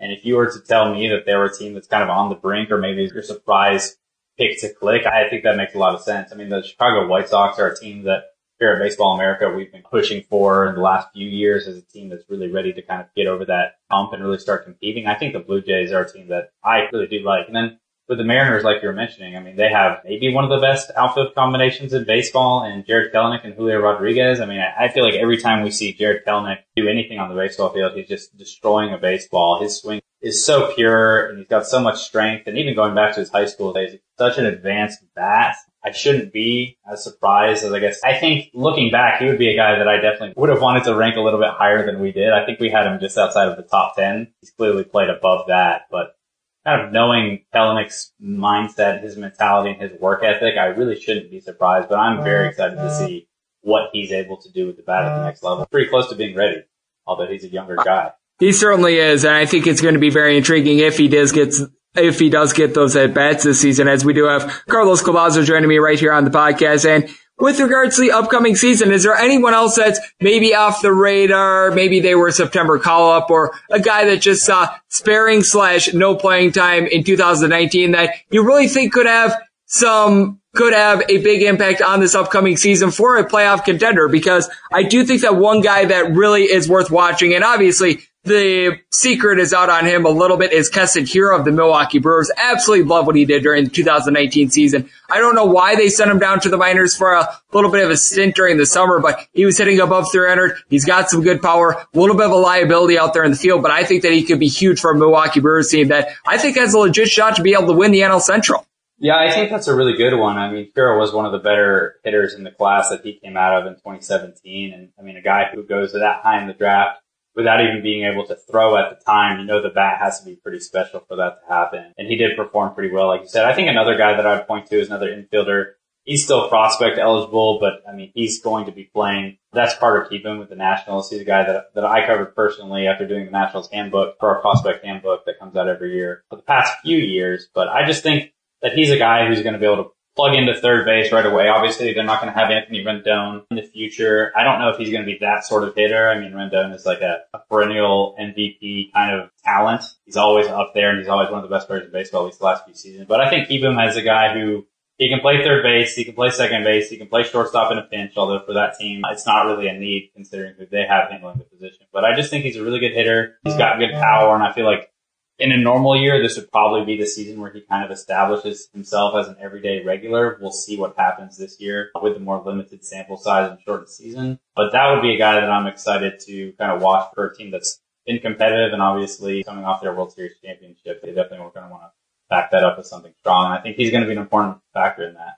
[0.00, 2.08] And if you were to tell me that they were a team that's kind of
[2.08, 3.96] on the brink or maybe your surprise
[4.38, 6.32] pick to click, I think that makes a lot of sense.
[6.32, 8.22] I mean, the Chicago White Sox are a team that
[8.58, 11.82] here at Baseball America we've been pushing for in the last few years as a
[11.82, 15.06] team that's really ready to kind of get over that hump and really start competing.
[15.06, 17.46] I think the Blue Jays are a team that I really do like.
[17.46, 20.44] And then with the Mariners, like you were mentioning, I mean, they have maybe one
[20.44, 24.40] of the best outfield combinations in baseball and Jarred Kelenic and Julio Rodriguez.
[24.40, 27.34] I mean, I feel like every time we see Jarred Kelenic do anything on the
[27.34, 29.60] baseball field, he's just destroying a baseball.
[29.60, 32.46] His swing is so pure and he's got so much strength.
[32.46, 35.56] And even going back to his high school days, such an advanced bat.
[35.86, 38.00] I shouldn't be as surprised as I guess.
[38.02, 40.82] I think looking back, he would be a guy that I definitely would have wanted
[40.84, 42.32] to rank a little bit higher than we did.
[42.32, 44.32] I think we had him just outside of the top 10.
[44.40, 46.16] He's clearly played above that, but
[46.64, 51.38] kind of knowing Kelenic's mindset, his mentality, and his work ethic, I really shouldn't be
[51.38, 53.28] surprised, but I'm very uh, excited to see
[53.60, 55.66] what he's able to do with the bat at the next level.
[55.66, 56.64] Pretty close to being ready,
[57.06, 58.10] although he's a younger guy.
[58.40, 61.30] He certainly is, and I think it's going to be very intriguing if he does
[61.30, 61.54] get
[61.96, 65.44] if he does get those at bats this season, as we do have Carlos Collazo
[65.44, 66.84] joining me right here on the podcast.
[66.88, 70.92] And with regards to the upcoming season, is there anyone else that's maybe off the
[70.92, 71.70] radar?
[71.70, 76.14] Maybe they were September call up or a guy that just saw sparing slash no
[76.16, 81.42] playing time in 2019 that you really think could have some could have a big
[81.42, 85.60] impact on this upcoming season for a playoff contender because I do think that one
[85.60, 90.10] guy that really is worth watching and obviously the secret is out on him a
[90.10, 92.30] little bit is Keston Hiura of the Milwaukee Brewers.
[92.36, 94.90] Absolutely love what he did during the 2019 season.
[95.08, 97.84] I don't know why they sent him down to the minors for a little bit
[97.84, 100.56] of a stint during the summer, but he was hitting above 300.
[100.68, 103.36] He's got some good power, a little bit of a liability out there in the
[103.36, 106.08] field, but I think that he could be huge for a Milwaukee Brewers team that
[106.26, 108.66] I think has a legit shot to be able to win the NL Central.
[108.98, 110.38] Yeah, I think that's a really good one.
[110.38, 113.36] I mean, Hiura was one of the better hitters in the class that he came
[113.36, 114.72] out of in 2017.
[114.72, 117.02] And I mean, a guy who goes that high in the draft
[117.36, 120.24] without even being able to throw at the time, you know the bat has to
[120.24, 121.92] be pretty special for that to happen.
[121.98, 123.44] And he did perform pretty well, like you said.
[123.44, 125.72] I think another guy that I'd point to is another infielder.
[126.04, 129.38] He's still prospect eligible, but I mean, he's going to be playing.
[129.52, 131.10] That's Carter Kieboom with the Nationals.
[131.10, 134.40] He's a guy that, that I covered personally after doing the Nationals handbook for our
[134.40, 137.48] prospect handbook that comes out every year for the past few years.
[137.52, 140.34] But I just think that he's a guy who's going to be able to plug
[140.34, 141.48] into third base right away.
[141.48, 144.32] Obviously, they're not going to have Anthony Rendon in the future.
[144.34, 146.08] I don't know if he's going to be that sort of hitter.
[146.08, 149.84] I mean, Rendon is like a, a, perennial MVP kind of talent.
[150.06, 152.26] He's always up there and he's always one of the best players in baseball, at
[152.26, 153.06] least the last few seasons.
[153.06, 156.14] But I think Kieboom has a guy who he can play third base, he can
[156.14, 159.26] play second base, he can play shortstop in a pinch, although for that team, it's
[159.26, 161.86] not really a need considering who they have handling the position.
[161.92, 163.38] But I just think he's a really good hitter.
[163.44, 164.90] He's got good power and I feel like
[165.38, 168.68] in a normal year, this would probably be the season where he kind of establishes
[168.72, 170.38] himself as an everyday regular.
[170.40, 174.38] We'll see what happens this year with the more limited sample size and shortened season.
[174.54, 177.36] But that would be a guy that I'm excited to kind of watch for a
[177.36, 181.50] team that's been competitive and obviously coming off their World Series championship, they definitely were
[181.50, 181.90] going to want to
[182.30, 183.46] back that up with something strong.
[183.46, 185.36] And I think he's going to be an important factor in that.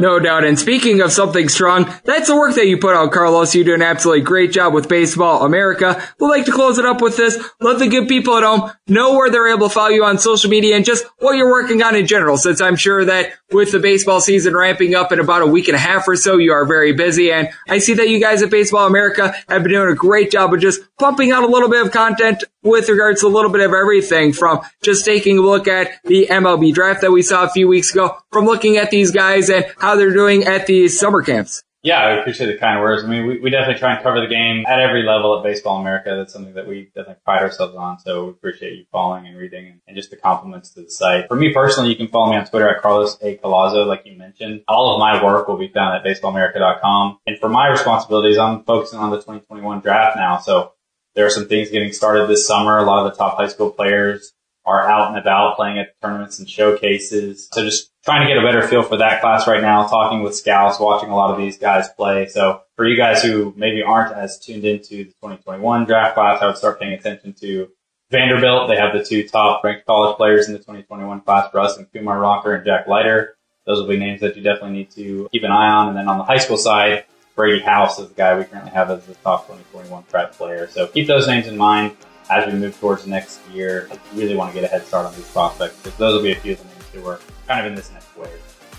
[0.00, 0.44] No doubt.
[0.44, 3.54] And speaking of something strong, that's the work that you put out, Carlos.
[3.54, 6.02] You do an absolutely great job with Baseball America.
[6.18, 7.38] We'd like to close it up with this.
[7.60, 10.48] Let the good people at home know where they're able to follow you on social
[10.48, 13.78] media and just what you're working on in general, since I'm sure that with the
[13.78, 16.64] baseball season ramping up in about a week and a half or so, you are
[16.64, 17.30] very busy.
[17.30, 20.54] And I see that you guys at Baseball America have been doing a great job
[20.54, 23.62] of just pumping out a little bit of content with regards to a little bit
[23.62, 27.48] of everything from just taking a look at the MLB draft that we saw a
[27.48, 31.22] few weeks ago, from looking at these guys and how they're doing at these summer
[31.22, 31.62] camps.
[31.82, 33.04] Yeah, I appreciate the kind words.
[33.04, 35.80] I mean, we, we definitely try and cover the game at every level at Baseball
[35.80, 36.14] America.
[36.14, 37.98] That's something that we definitely pride ourselves on.
[38.00, 41.28] So we appreciate you following and reading and, and just the compliments to the site.
[41.28, 43.38] For me personally, you can follow me on Twitter at Carlos A.
[43.38, 44.62] Collazo, like you mentioned.
[44.68, 47.18] All of my work will be found at baseballamerica.com.
[47.26, 50.36] And for my responsibilities, I'm focusing on the 2021 draft now.
[50.38, 50.72] So
[51.14, 52.76] there are some things getting started this summer.
[52.76, 54.34] A lot of the top high school players
[54.66, 57.48] are out and about playing at tournaments and showcases.
[57.52, 60.34] So just trying to get a better feel for that class right now, talking with
[60.34, 62.26] scouts, watching a lot of these guys play.
[62.26, 66.46] So for you guys who maybe aren't as tuned into the 2021 draft class, I
[66.46, 67.68] would start paying attention to
[68.10, 68.68] Vanderbilt.
[68.68, 72.18] They have the two top ranked college players in the 2021 class, Russ and Kumar
[72.18, 73.36] Rocker and Jack Leiter.
[73.66, 75.88] Those will be names that you definitely need to keep an eye on.
[75.88, 77.04] And then on the high school side,
[77.36, 80.66] Brady House is the guy we currently have as the top 2021 prep player.
[80.68, 81.96] So keep those names in mind
[82.30, 83.88] as we move towards next year.
[83.90, 86.32] I really want to get a head start on these prospects because those will be
[86.32, 88.30] a few of the names who are kind of in this next wave.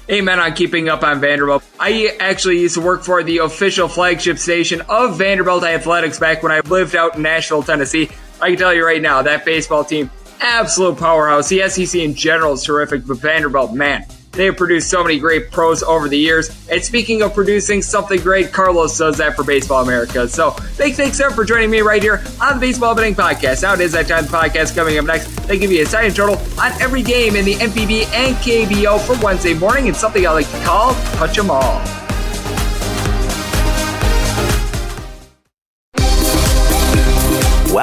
[0.10, 1.63] Amen on keeping up on Vanderbilt.
[1.80, 6.52] I actually used to work for the official flagship station of Vanderbilt Athletics back when
[6.52, 8.10] I lived out in Nashville, Tennessee.
[8.41, 10.10] I can tell you right now, that baseball team,
[10.41, 11.50] absolute powerhouse.
[11.50, 15.52] The SEC in general is terrific, but Vanderbilt, man, they have produced so many great
[15.52, 16.50] pros over the years.
[16.70, 20.28] And speaking of producing something great, Carlos does that for Baseball America.
[20.28, 23.63] So big thanks, sir, for joining me right here on the Baseball Betting Podcast.
[23.63, 25.28] Now it is that time the podcast coming up next.
[25.48, 29.24] They give you a signing total on every game in the NPB and KBO for
[29.24, 29.88] Wednesday morning.
[29.88, 32.11] It's something I like to call Touch 'em All.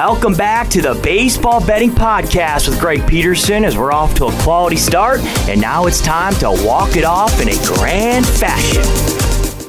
[0.01, 4.31] Welcome back to the Baseball Betting Podcast with Greg Peterson as we're off to a
[4.43, 8.81] quality start, and now it's time to walk it off in a grand fashion.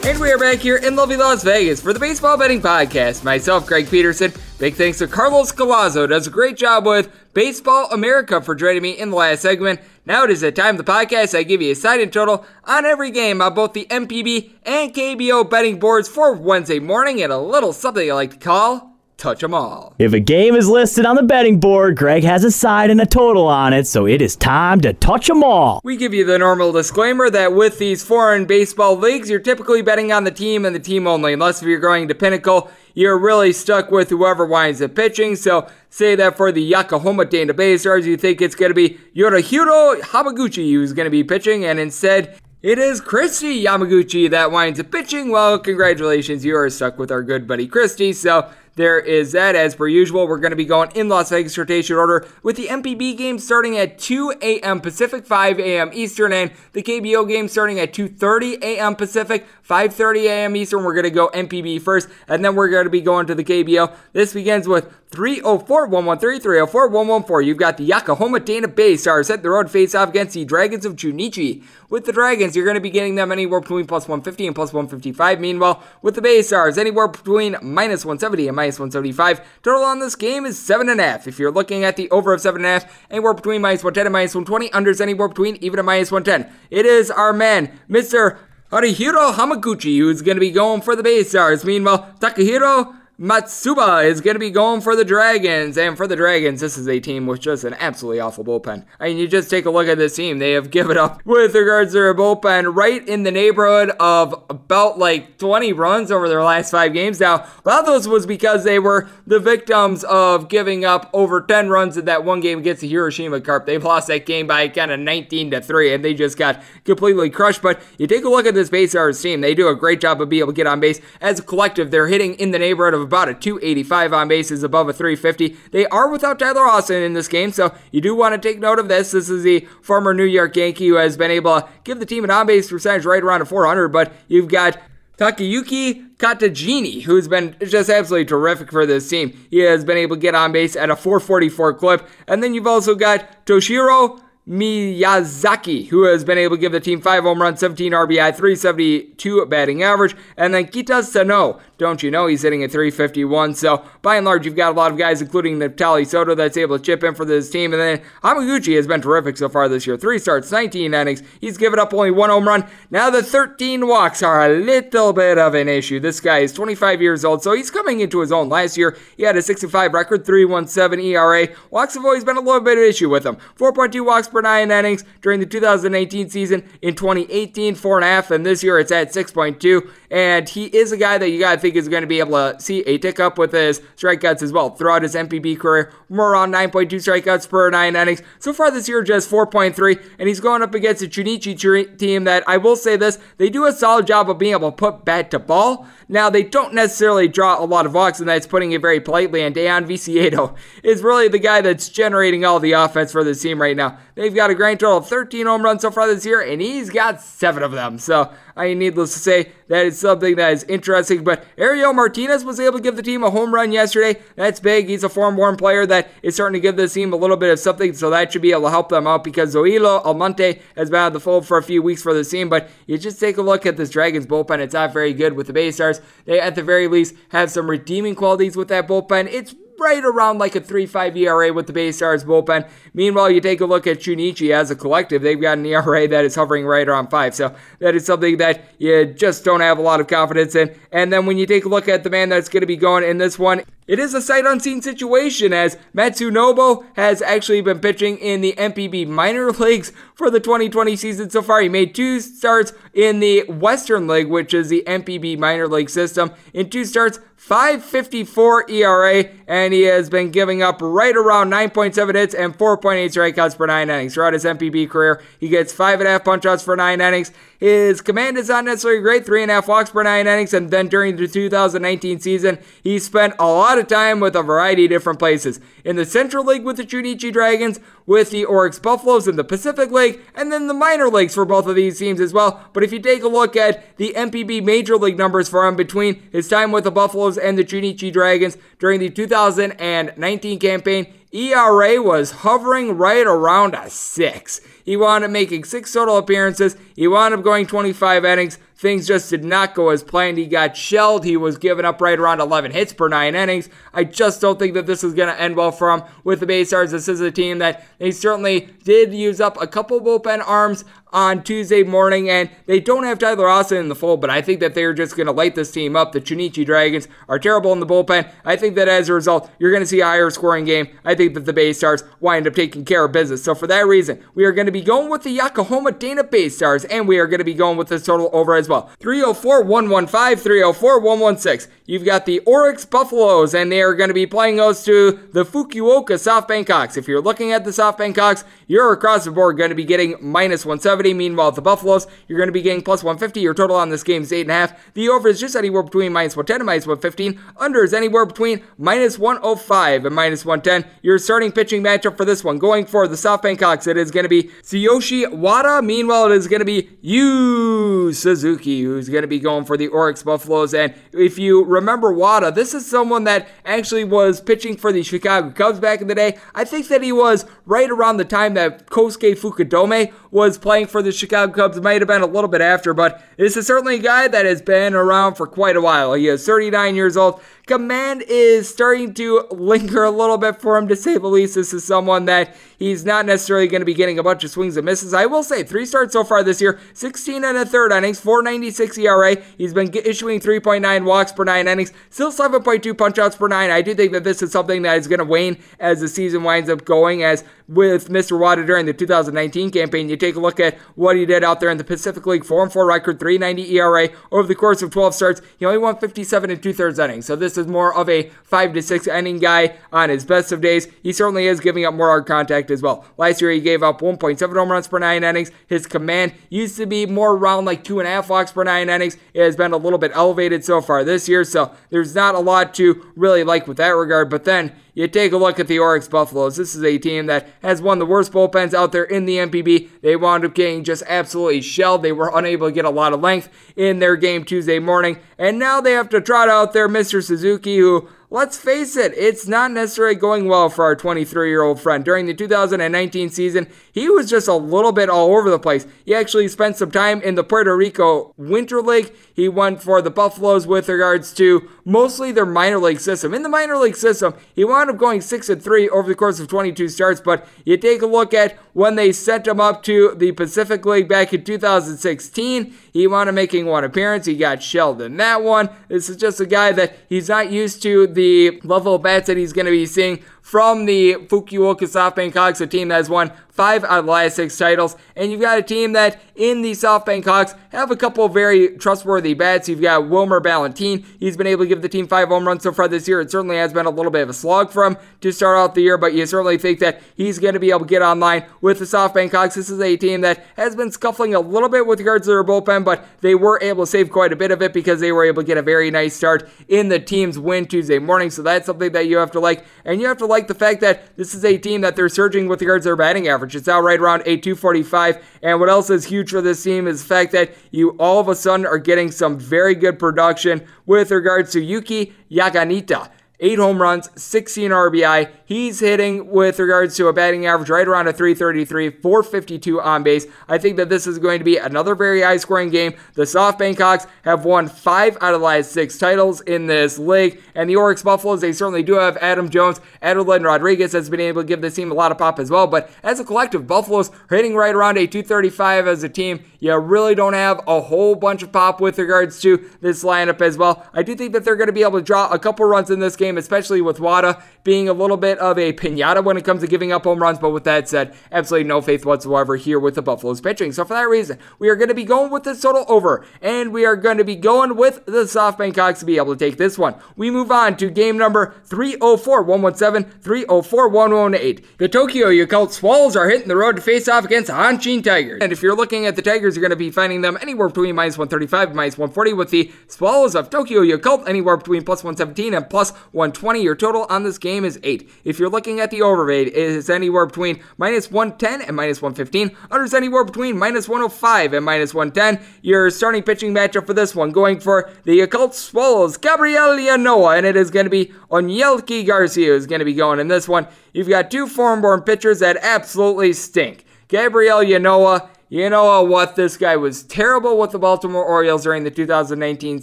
[0.09, 3.25] And we are back here in lovely Las Vegas for the Baseball Betting Podcast.
[3.25, 4.33] Myself, Greg Peterson.
[4.61, 6.09] Big thanks to Carlos Collazo.
[6.09, 9.81] Does a great job with Baseball America for joining me in the last segment.
[10.07, 11.37] Now it is the time of the podcast.
[11.37, 14.95] I give you a side and total on every game on both the NPB and
[14.95, 18.90] KBO betting boards for Wednesday morning and a little something I like to call
[19.21, 19.95] touch them all.
[19.99, 23.07] If a game is listed on the betting board, Greg has a side and a
[23.07, 25.81] total on it, so it is time to touch them all.
[25.85, 30.11] We give you the normal disclaimer that with these foreign baseball leagues, you're typically betting
[30.11, 32.71] on the team and the team only, unless if you're going to Pinnacle.
[32.93, 35.37] You're really stuck with whoever winds up pitching.
[35.37, 38.99] So, say that for the Yokohama DeNA Bay Stars, you think it's going to be
[39.15, 44.79] Haruhiro Hamaguchi who's going to be pitching, and instead, it is Christy Yamaguchi that winds
[44.79, 45.31] up pitching.
[45.31, 48.13] Well, congratulations, you are stuck with our good buddy Christy.
[48.13, 49.55] So there is that.
[49.55, 52.67] As per usual, we're going to be going in Las Vegas rotation order with the
[52.67, 54.81] NPB game starting at 2 a.m.
[54.81, 55.91] Pacific, 5 a.m.
[55.93, 58.95] Eastern, and the KBO game starting at 2:30 a.m.
[58.95, 60.57] Pacific, 5:30 a.m.
[60.57, 60.85] Eastern.
[60.85, 63.45] We're going to go NPB first, and then we're going to be going to the
[63.45, 63.93] KBO.
[64.13, 67.49] This begins with 304 113 304 114.
[67.49, 70.85] You've got the Yokohama DeNA Bay Stars set the road face off against the Dragons
[70.85, 71.65] of Chunichi.
[71.89, 74.73] With the Dragons, you're going to be getting them anywhere between plus 150 and plus
[74.73, 75.41] 155.
[75.41, 79.41] Meanwhile, with the Bay Stars, anywhere between minus 170 and minus 175.
[79.65, 81.27] Total on this game is 7.5.
[81.27, 84.71] If you're looking at the over of 7.5, anywhere between minus 110 and minus 120.
[84.71, 86.53] Unders anywhere between even a minus 110.
[86.71, 88.39] It is our man, Mr.
[88.71, 91.65] Haruhiro Hamaguchi, who's going to be going for the Bay Stars.
[91.65, 95.77] Meanwhile, Takahiro Matsuba is going to be going for the Dragons.
[95.77, 98.87] And for the Dragons, this is a team with just an absolutely awful bullpen.
[98.99, 100.39] I mean, you just take a look at this team.
[100.39, 104.99] They have given up, with regards to their bullpen, right in the neighborhood of about
[104.99, 107.21] like 20 runs over their last five games.
[107.21, 111.43] Now, a lot of those was because they were the victims of giving up over
[111.43, 113.67] 10 runs in that one game against the Hiroshima Carp.
[113.67, 117.29] They've lost that game by kind of 19 to 3, and they just got completely
[117.29, 117.61] crushed.
[117.61, 119.43] But you take a look at this base team.
[119.43, 121.03] They do a great job of being able to get on base.
[121.21, 124.89] As a collective, they're hitting in the neighborhood of about a 285 on bases above
[124.89, 125.57] a 350.
[125.73, 128.79] They are without Tyler Austin in this game, so you do want to take note
[128.79, 129.11] of this.
[129.11, 132.23] This is the former New York Yankee who has been able to give the team
[132.23, 134.79] an on base percentage right around a 400, but you've got
[135.19, 139.37] Takayuki Kajitani, who's been just absolutely terrific for this team.
[139.51, 142.09] He has been able to get on base at a 444 clip.
[142.29, 147.01] And then you've also got Toshiro Miyazaki, who has been able to give the team
[147.03, 150.17] 5 home runs, 17 RBI, 372 batting average.
[150.37, 153.55] And then Keita Sano don't you know he's hitting at 351.
[153.55, 156.79] So by and large, you've got a lot of guys, including Neftali Soto, that's able
[156.79, 157.73] to chip in for this team.
[157.73, 159.97] And then Hamaguchi has been terrific so far this year.
[159.97, 161.23] Three starts, 19 innings.
[161.41, 162.67] He's given up only one home run.
[162.91, 166.01] Now the 13 walks are a little bit of an issue.
[166.01, 168.49] This guy is 25 years old, so he's coming into his own.
[168.49, 171.49] Last year, he had a 65 record, 317 ERA.
[171.71, 173.37] Walks have always been a little bit of an issue with him.
[173.57, 176.69] 4.2 walks per nine innings during the 2018 season.
[176.83, 179.91] In 2018, four and a half, and this year it's at 6.2.
[180.11, 182.33] And he is a guy that you got to think is going to be able
[182.33, 184.71] to see a tick up with his strikeouts as well.
[184.71, 188.23] Throughout his NPB career, more around 9.2 strikeouts per nine innings.
[188.41, 192.43] So far this year, just 4.3, and he's going up against a Chunichi team that
[192.49, 195.31] I will say this, they do a solid job of being able to put bat
[195.31, 195.87] to ball.
[196.09, 199.43] Now, they don't necessarily draw a lot of walks, and that's putting it very politely.
[199.43, 203.63] And Dayan Viciedo is really the guy that's generating all the offense for this team
[203.63, 203.97] right now.
[204.17, 206.91] They've got a grand total of 13 home runs so far this year, and he's
[206.91, 207.99] got seven of them.
[207.99, 211.25] So, I mean, needless to say, that is something that is interesting.
[211.25, 214.21] But Ariel Martinez was able to give the team a home run yesterday.
[214.37, 214.87] That's big.
[214.87, 217.51] He's a form warm player that is starting to give this team a little bit
[217.51, 220.91] of something, so that should be able to help them out because Zoilo Almonte has
[220.91, 222.51] been out of the fold for a few weeks for the team.
[222.51, 224.59] But you just take a look at this Dragons bullpen.
[224.59, 226.03] It's not very good with the Bay Stars.
[226.27, 229.27] They, at the very least, have some redeeming qualities with that bullpen.
[229.33, 232.69] It's right around like a 3.5 ERA with the Bay Stars bullpen.
[232.95, 236.25] Meanwhile, you take a look at Chunichi as a collective, they've got an ERA that
[236.25, 237.35] is hovering right around 5.
[237.35, 240.75] So that is something that you just don't have a lot of confidence in.
[240.93, 243.05] And then when you take a look at the man that's going to be going
[243.05, 248.19] in this one, it is a sight unseen situation as Matsunobu has actually been pitching
[248.19, 251.61] in the NPB minor leagues for the 2020 season so far.
[251.61, 256.31] He made two starts in the Western League, which is the NPB minor league system,
[256.55, 262.35] in two starts 554 ERA, and he has been giving up right around 9.7 hits
[262.35, 264.15] and 4.8 strikeouts per nine innings.
[264.15, 267.33] Throughout his NPB career, he gets five and a half punch outs for nine innings.
[267.61, 270.71] His command is not necessarily great, three and a half walks per nine innings, and
[270.71, 274.91] then during the 2019 season, he spent a lot of time with a variety of
[274.91, 275.61] different places.
[275.85, 279.91] In the Central League with the Chunichi Dragons, with the Orix Buffaloes in the Pacific
[279.91, 282.65] League, and then the minor leagues for both of these teams as well.
[282.73, 286.23] But if you take a look at the NPB Major League numbers for him between
[286.33, 292.31] his time with the Buffaloes and the Chunichi Dragons during the 2019 campaign, ERA was
[292.31, 294.61] hovering right around a 6.
[294.85, 296.77] He wound up making six total appearances.
[296.97, 298.59] He wound up going 25 innings.
[298.75, 300.39] Things just did not go as planned.
[300.39, 301.25] He got shelled.
[301.25, 303.69] He was giving up right around 11 hits per nine innings.
[303.95, 306.47] I just don't think that this is going to end well for him with the
[306.47, 306.91] Bay Stars.
[306.91, 311.43] This is a team that they certainly did use up a couple bullpen arms on
[311.43, 314.75] Tuesday morning, and they don't have Tyler Austin in the fold, but I think that
[314.75, 316.13] they're just going to light this team up.
[316.13, 318.31] The Chunichi Dragons are terrible in the bullpen.
[318.45, 320.89] I think that as a result, you're going to see a higher scoring game.
[321.05, 323.43] I think that the Bay Stars wind up taking care of business.
[323.43, 326.49] So for that reason, we are going to be going with the Yokohama DeNA Bay
[326.49, 328.91] Stars, and we are going to be going with this total over as well.
[329.01, 331.73] 304 115, 304 116.
[331.87, 335.45] You've got the Orix Buffaloes, and they are going to be playing those to the
[335.45, 336.97] Fukuoka SoftBank Hawks.
[336.97, 340.17] If you're looking at the SoftBank Hawks, you're across the board going to be getting
[340.21, 340.65] minus
[341.01, 341.15] 170.
[341.15, 343.41] Meanwhile, the Buffaloes, you're going to be getting plus 150.
[343.41, 344.77] Your total on this game is 8.5.
[344.95, 347.41] The over is just anywhere between minus 110 and minus 115.
[347.57, 350.91] Under is anywhere between minus 105 and minus 110.
[351.03, 354.25] Your starting pitching matchup for this one, going for the SoftBank Hawks, it is going
[354.25, 355.83] to be Tsuyoshi Wada.
[355.83, 359.89] Meanwhile, it is going to be Yu Suzuki, who's going to be going for the
[359.89, 360.75] Orix Buffaloes.
[360.75, 365.51] And if you remember Wada, this is someone that actually was pitching for the Chicago
[365.51, 366.39] Cubs back in the day.
[366.55, 371.03] I think that he was right around the time that Kosuke Fukudome was playing for
[371.03, 371.77] the Chicago Cubs.
[371.77, 374.47] It might have been a little bit after, but this is certainly a guy that
[374.47, 376.15] has been around for quite a while.
[376.15, 377.41] He is 39 years old.
[377.71, 381.55] Command is starting to linger a little bit for him, to say the least.
[381.55, 384.77] This is someone that he's not necessarily going to be getting a bunch of swings
[384.77, 385.15] and misses.
[385.15, 388.99] I will say, three starts so far this year, 16 and a third innings, 496
[388.99, 389.37] ERA.
[389.57, 393.71] He's been issuing 3.9 walks per nine innings, still 7.2 punchouts per nine.
[393.71, 396.43] I do think that this is something that is going to wane as the season
[396.43, 398.37] winds up going, as with Mr.
[398.37, 400.09] Wada during the 2019 campaign.
[400.09, 402.65] You take a look at what he did out there in the Pacific League, 4
[402.65, 405.41] and 4 record, 390 ERA over the course of 12 starts.
[405.57, 407.27] He only won 57 and two thirds innings.
[407.27, 410.61] So this is more of a 5 to 6 inning guy on his best of
[410.61, 410.89] days.
[411.03, 413.05] He certainly is giving up more hard contact as well.
[413.17, 415.53] Last year he gave up 1.7 home runs per nine innings.
[415.69, 418.89] His command used to be more around like two and a half walks per nine
[418.89, 419.17] innings.
[419.35, 422.41] It has been a little bit elevated so far this year, so there's not a
[422.41, 424.31] lot to really like with that regard.
[424.31, 426.57] But then you take a look at the Orix Buffaloes.
[426.57, 429.37] This is a team that has one of the worst bullpens out there in the
[429.37, 430.01] NPB.
[430.03, 432.03] They wound up getting just absolutely shelled.
[432.03, 435.19] They were unable to get a lot of length in their game Tuesday morning.
[435.39, 437.23] And now they have to trot out there Mr.
[437.23, 441.81] Suzuki, who let's face it, it's not necessarily going well for our 23 year old
[441.81, 442.05] friend.
[442.05, 445.87] During the 2019 season, he was just a little bit all over the place.
[446.05, 449.13] He actually spent some time in the Puerto Rico Winter League.
[449.35, 453.35] He went for the Buffaloes with regards to mostly their minor league system.
[453.35, 456.39] In the minor league system, he wound up going 6 and 3 over the course
[456.39, 460.15] of 22 starts, but you take a look at when they sent him up to
[460.15, 464.27] the Pacific League back in 2016, he wound up making one appearance.
[464.27, 465.69] He got shelled in that one.
[465.89, 468.20] This is just a guy that he's not used to the
[468.63, 472.67] level of bats that he's going to be seeing from the Fukuoka SoftBank Hawks, a
[472.67, 474.97] team that has won five out of the last six titles.
[475.15, 478.77] And you've got a team that in the SoftBank Hawks have a couple of very
[478.79, 479.69] trustworthy bats.
[479.69, 481.05] You've got Wilmer Balentien.
[481.19, 483.21] He's been able to give the team five home runs so far this year.
[483.21, 485.75] It certainly has been a little bit of a slog for him to start out
[485.75, 488.47] the year, but you certainly think that he's going to be able to get online
[488.63, 489.57] with the SoftBank Hawks.
[489.57, 492.45] This is a team that has been scuffling a little bit with regards to their
[492.45, 495.25] bullpen, but they were able to save quite a bit of it because they were
[495.25, 498.31] able to get a very nice start in the team's win Tuesday morning.
[498.31, 499.67] So that's something that you have to like.
[499.85, 502.49] And you have to like the fact that this is a team that they're surging
[502.49, 503.55] with regards to their batting average.
[503.55, 505.23] It's out right around a 245.
[505.43, 508.29] And what else is huge for this team is the fact that you all of
[508.29, 513.11] a sudden are getting some very good production with regards to Yuki Yanagita
[513.41, 515.31] eight home runs, 16 RBI.
[515.45, 520.27] He's hitting with regards to a batting average right around a 333, 452 on base.
[520.49, 522.95] I think that this is going to be another very high scoring game.
[523.15, 527.43] The SoftBank Hawks have won five out of the last six titles in this league,
[527.55, 529.81] and the Orix Buffaloes, they certainly do have Adam Jones.
[530.03, 532.67] Adeline Rodriguez has been able to give this team a lot of pop as well,
[532.67, 536.45] but as a collective, Buffaloes hitting right around a 235 as a team.
[536.61, 540.59] You really don't have a whole bunch of pop with regards to this lineup as
[540.59, 540.87] well.
[540.93, 543.01] I do think that they're going to be able to draw a couple runs in
[543.01, 546.45] this game game, especially with Wada being a little bit of a pinata when it
[546.45, 547.39] comes to giving up home runs.
[547.39, 550.73] But with that said, absolutely no faith whatsoever here with the Buffaloes pitching.
[550.73, 553.73] So for that reason, we are going to be going with the total over, and
[553.73, 556.59] we are going to be going with the SoftBank Hawks to be able to take
[556.59, 556.95] this one.
[557.17, 561.67] We move on to game number 304 117 304 118.
[561.79, 565.41] The Tokyo Yakult Swallows are hitting the road to face off against the Hanshin Tigers.
[565.43, 567.95] And if you're looking at the Tigers, you're going to be finding them anywhere between
[567.95, 572.55] minus 135 and minus 140 with the Swallows of Tokyo Yakult anywhere between plus 117
[572.55, 573.63] and plus 120.
[573.63, 575.09] Your total on this game is 8.
[575.25, 579.51] If you're looking at the overraid, it is anywhere between minus 110 and minus 115.
[579.69, 582.43] Unders anywhere between minus 105 and minus 110.
[582.63, 587.45] Your starting pitching matchup for this one going for the Yakult Swallows, Gabriel Ynoa, and
[587.45, 590.67] it is going to be Onyelki Garcia who's going to be going in this one.
[590.95, 593.85] You've got two foreign-born pitchers that absolutely stink.
[594.09, 596.37] Gabriel Ynoa you know what?
[596.37, 599.83] This guy was terrible with the Baltimore Orioles during the 2019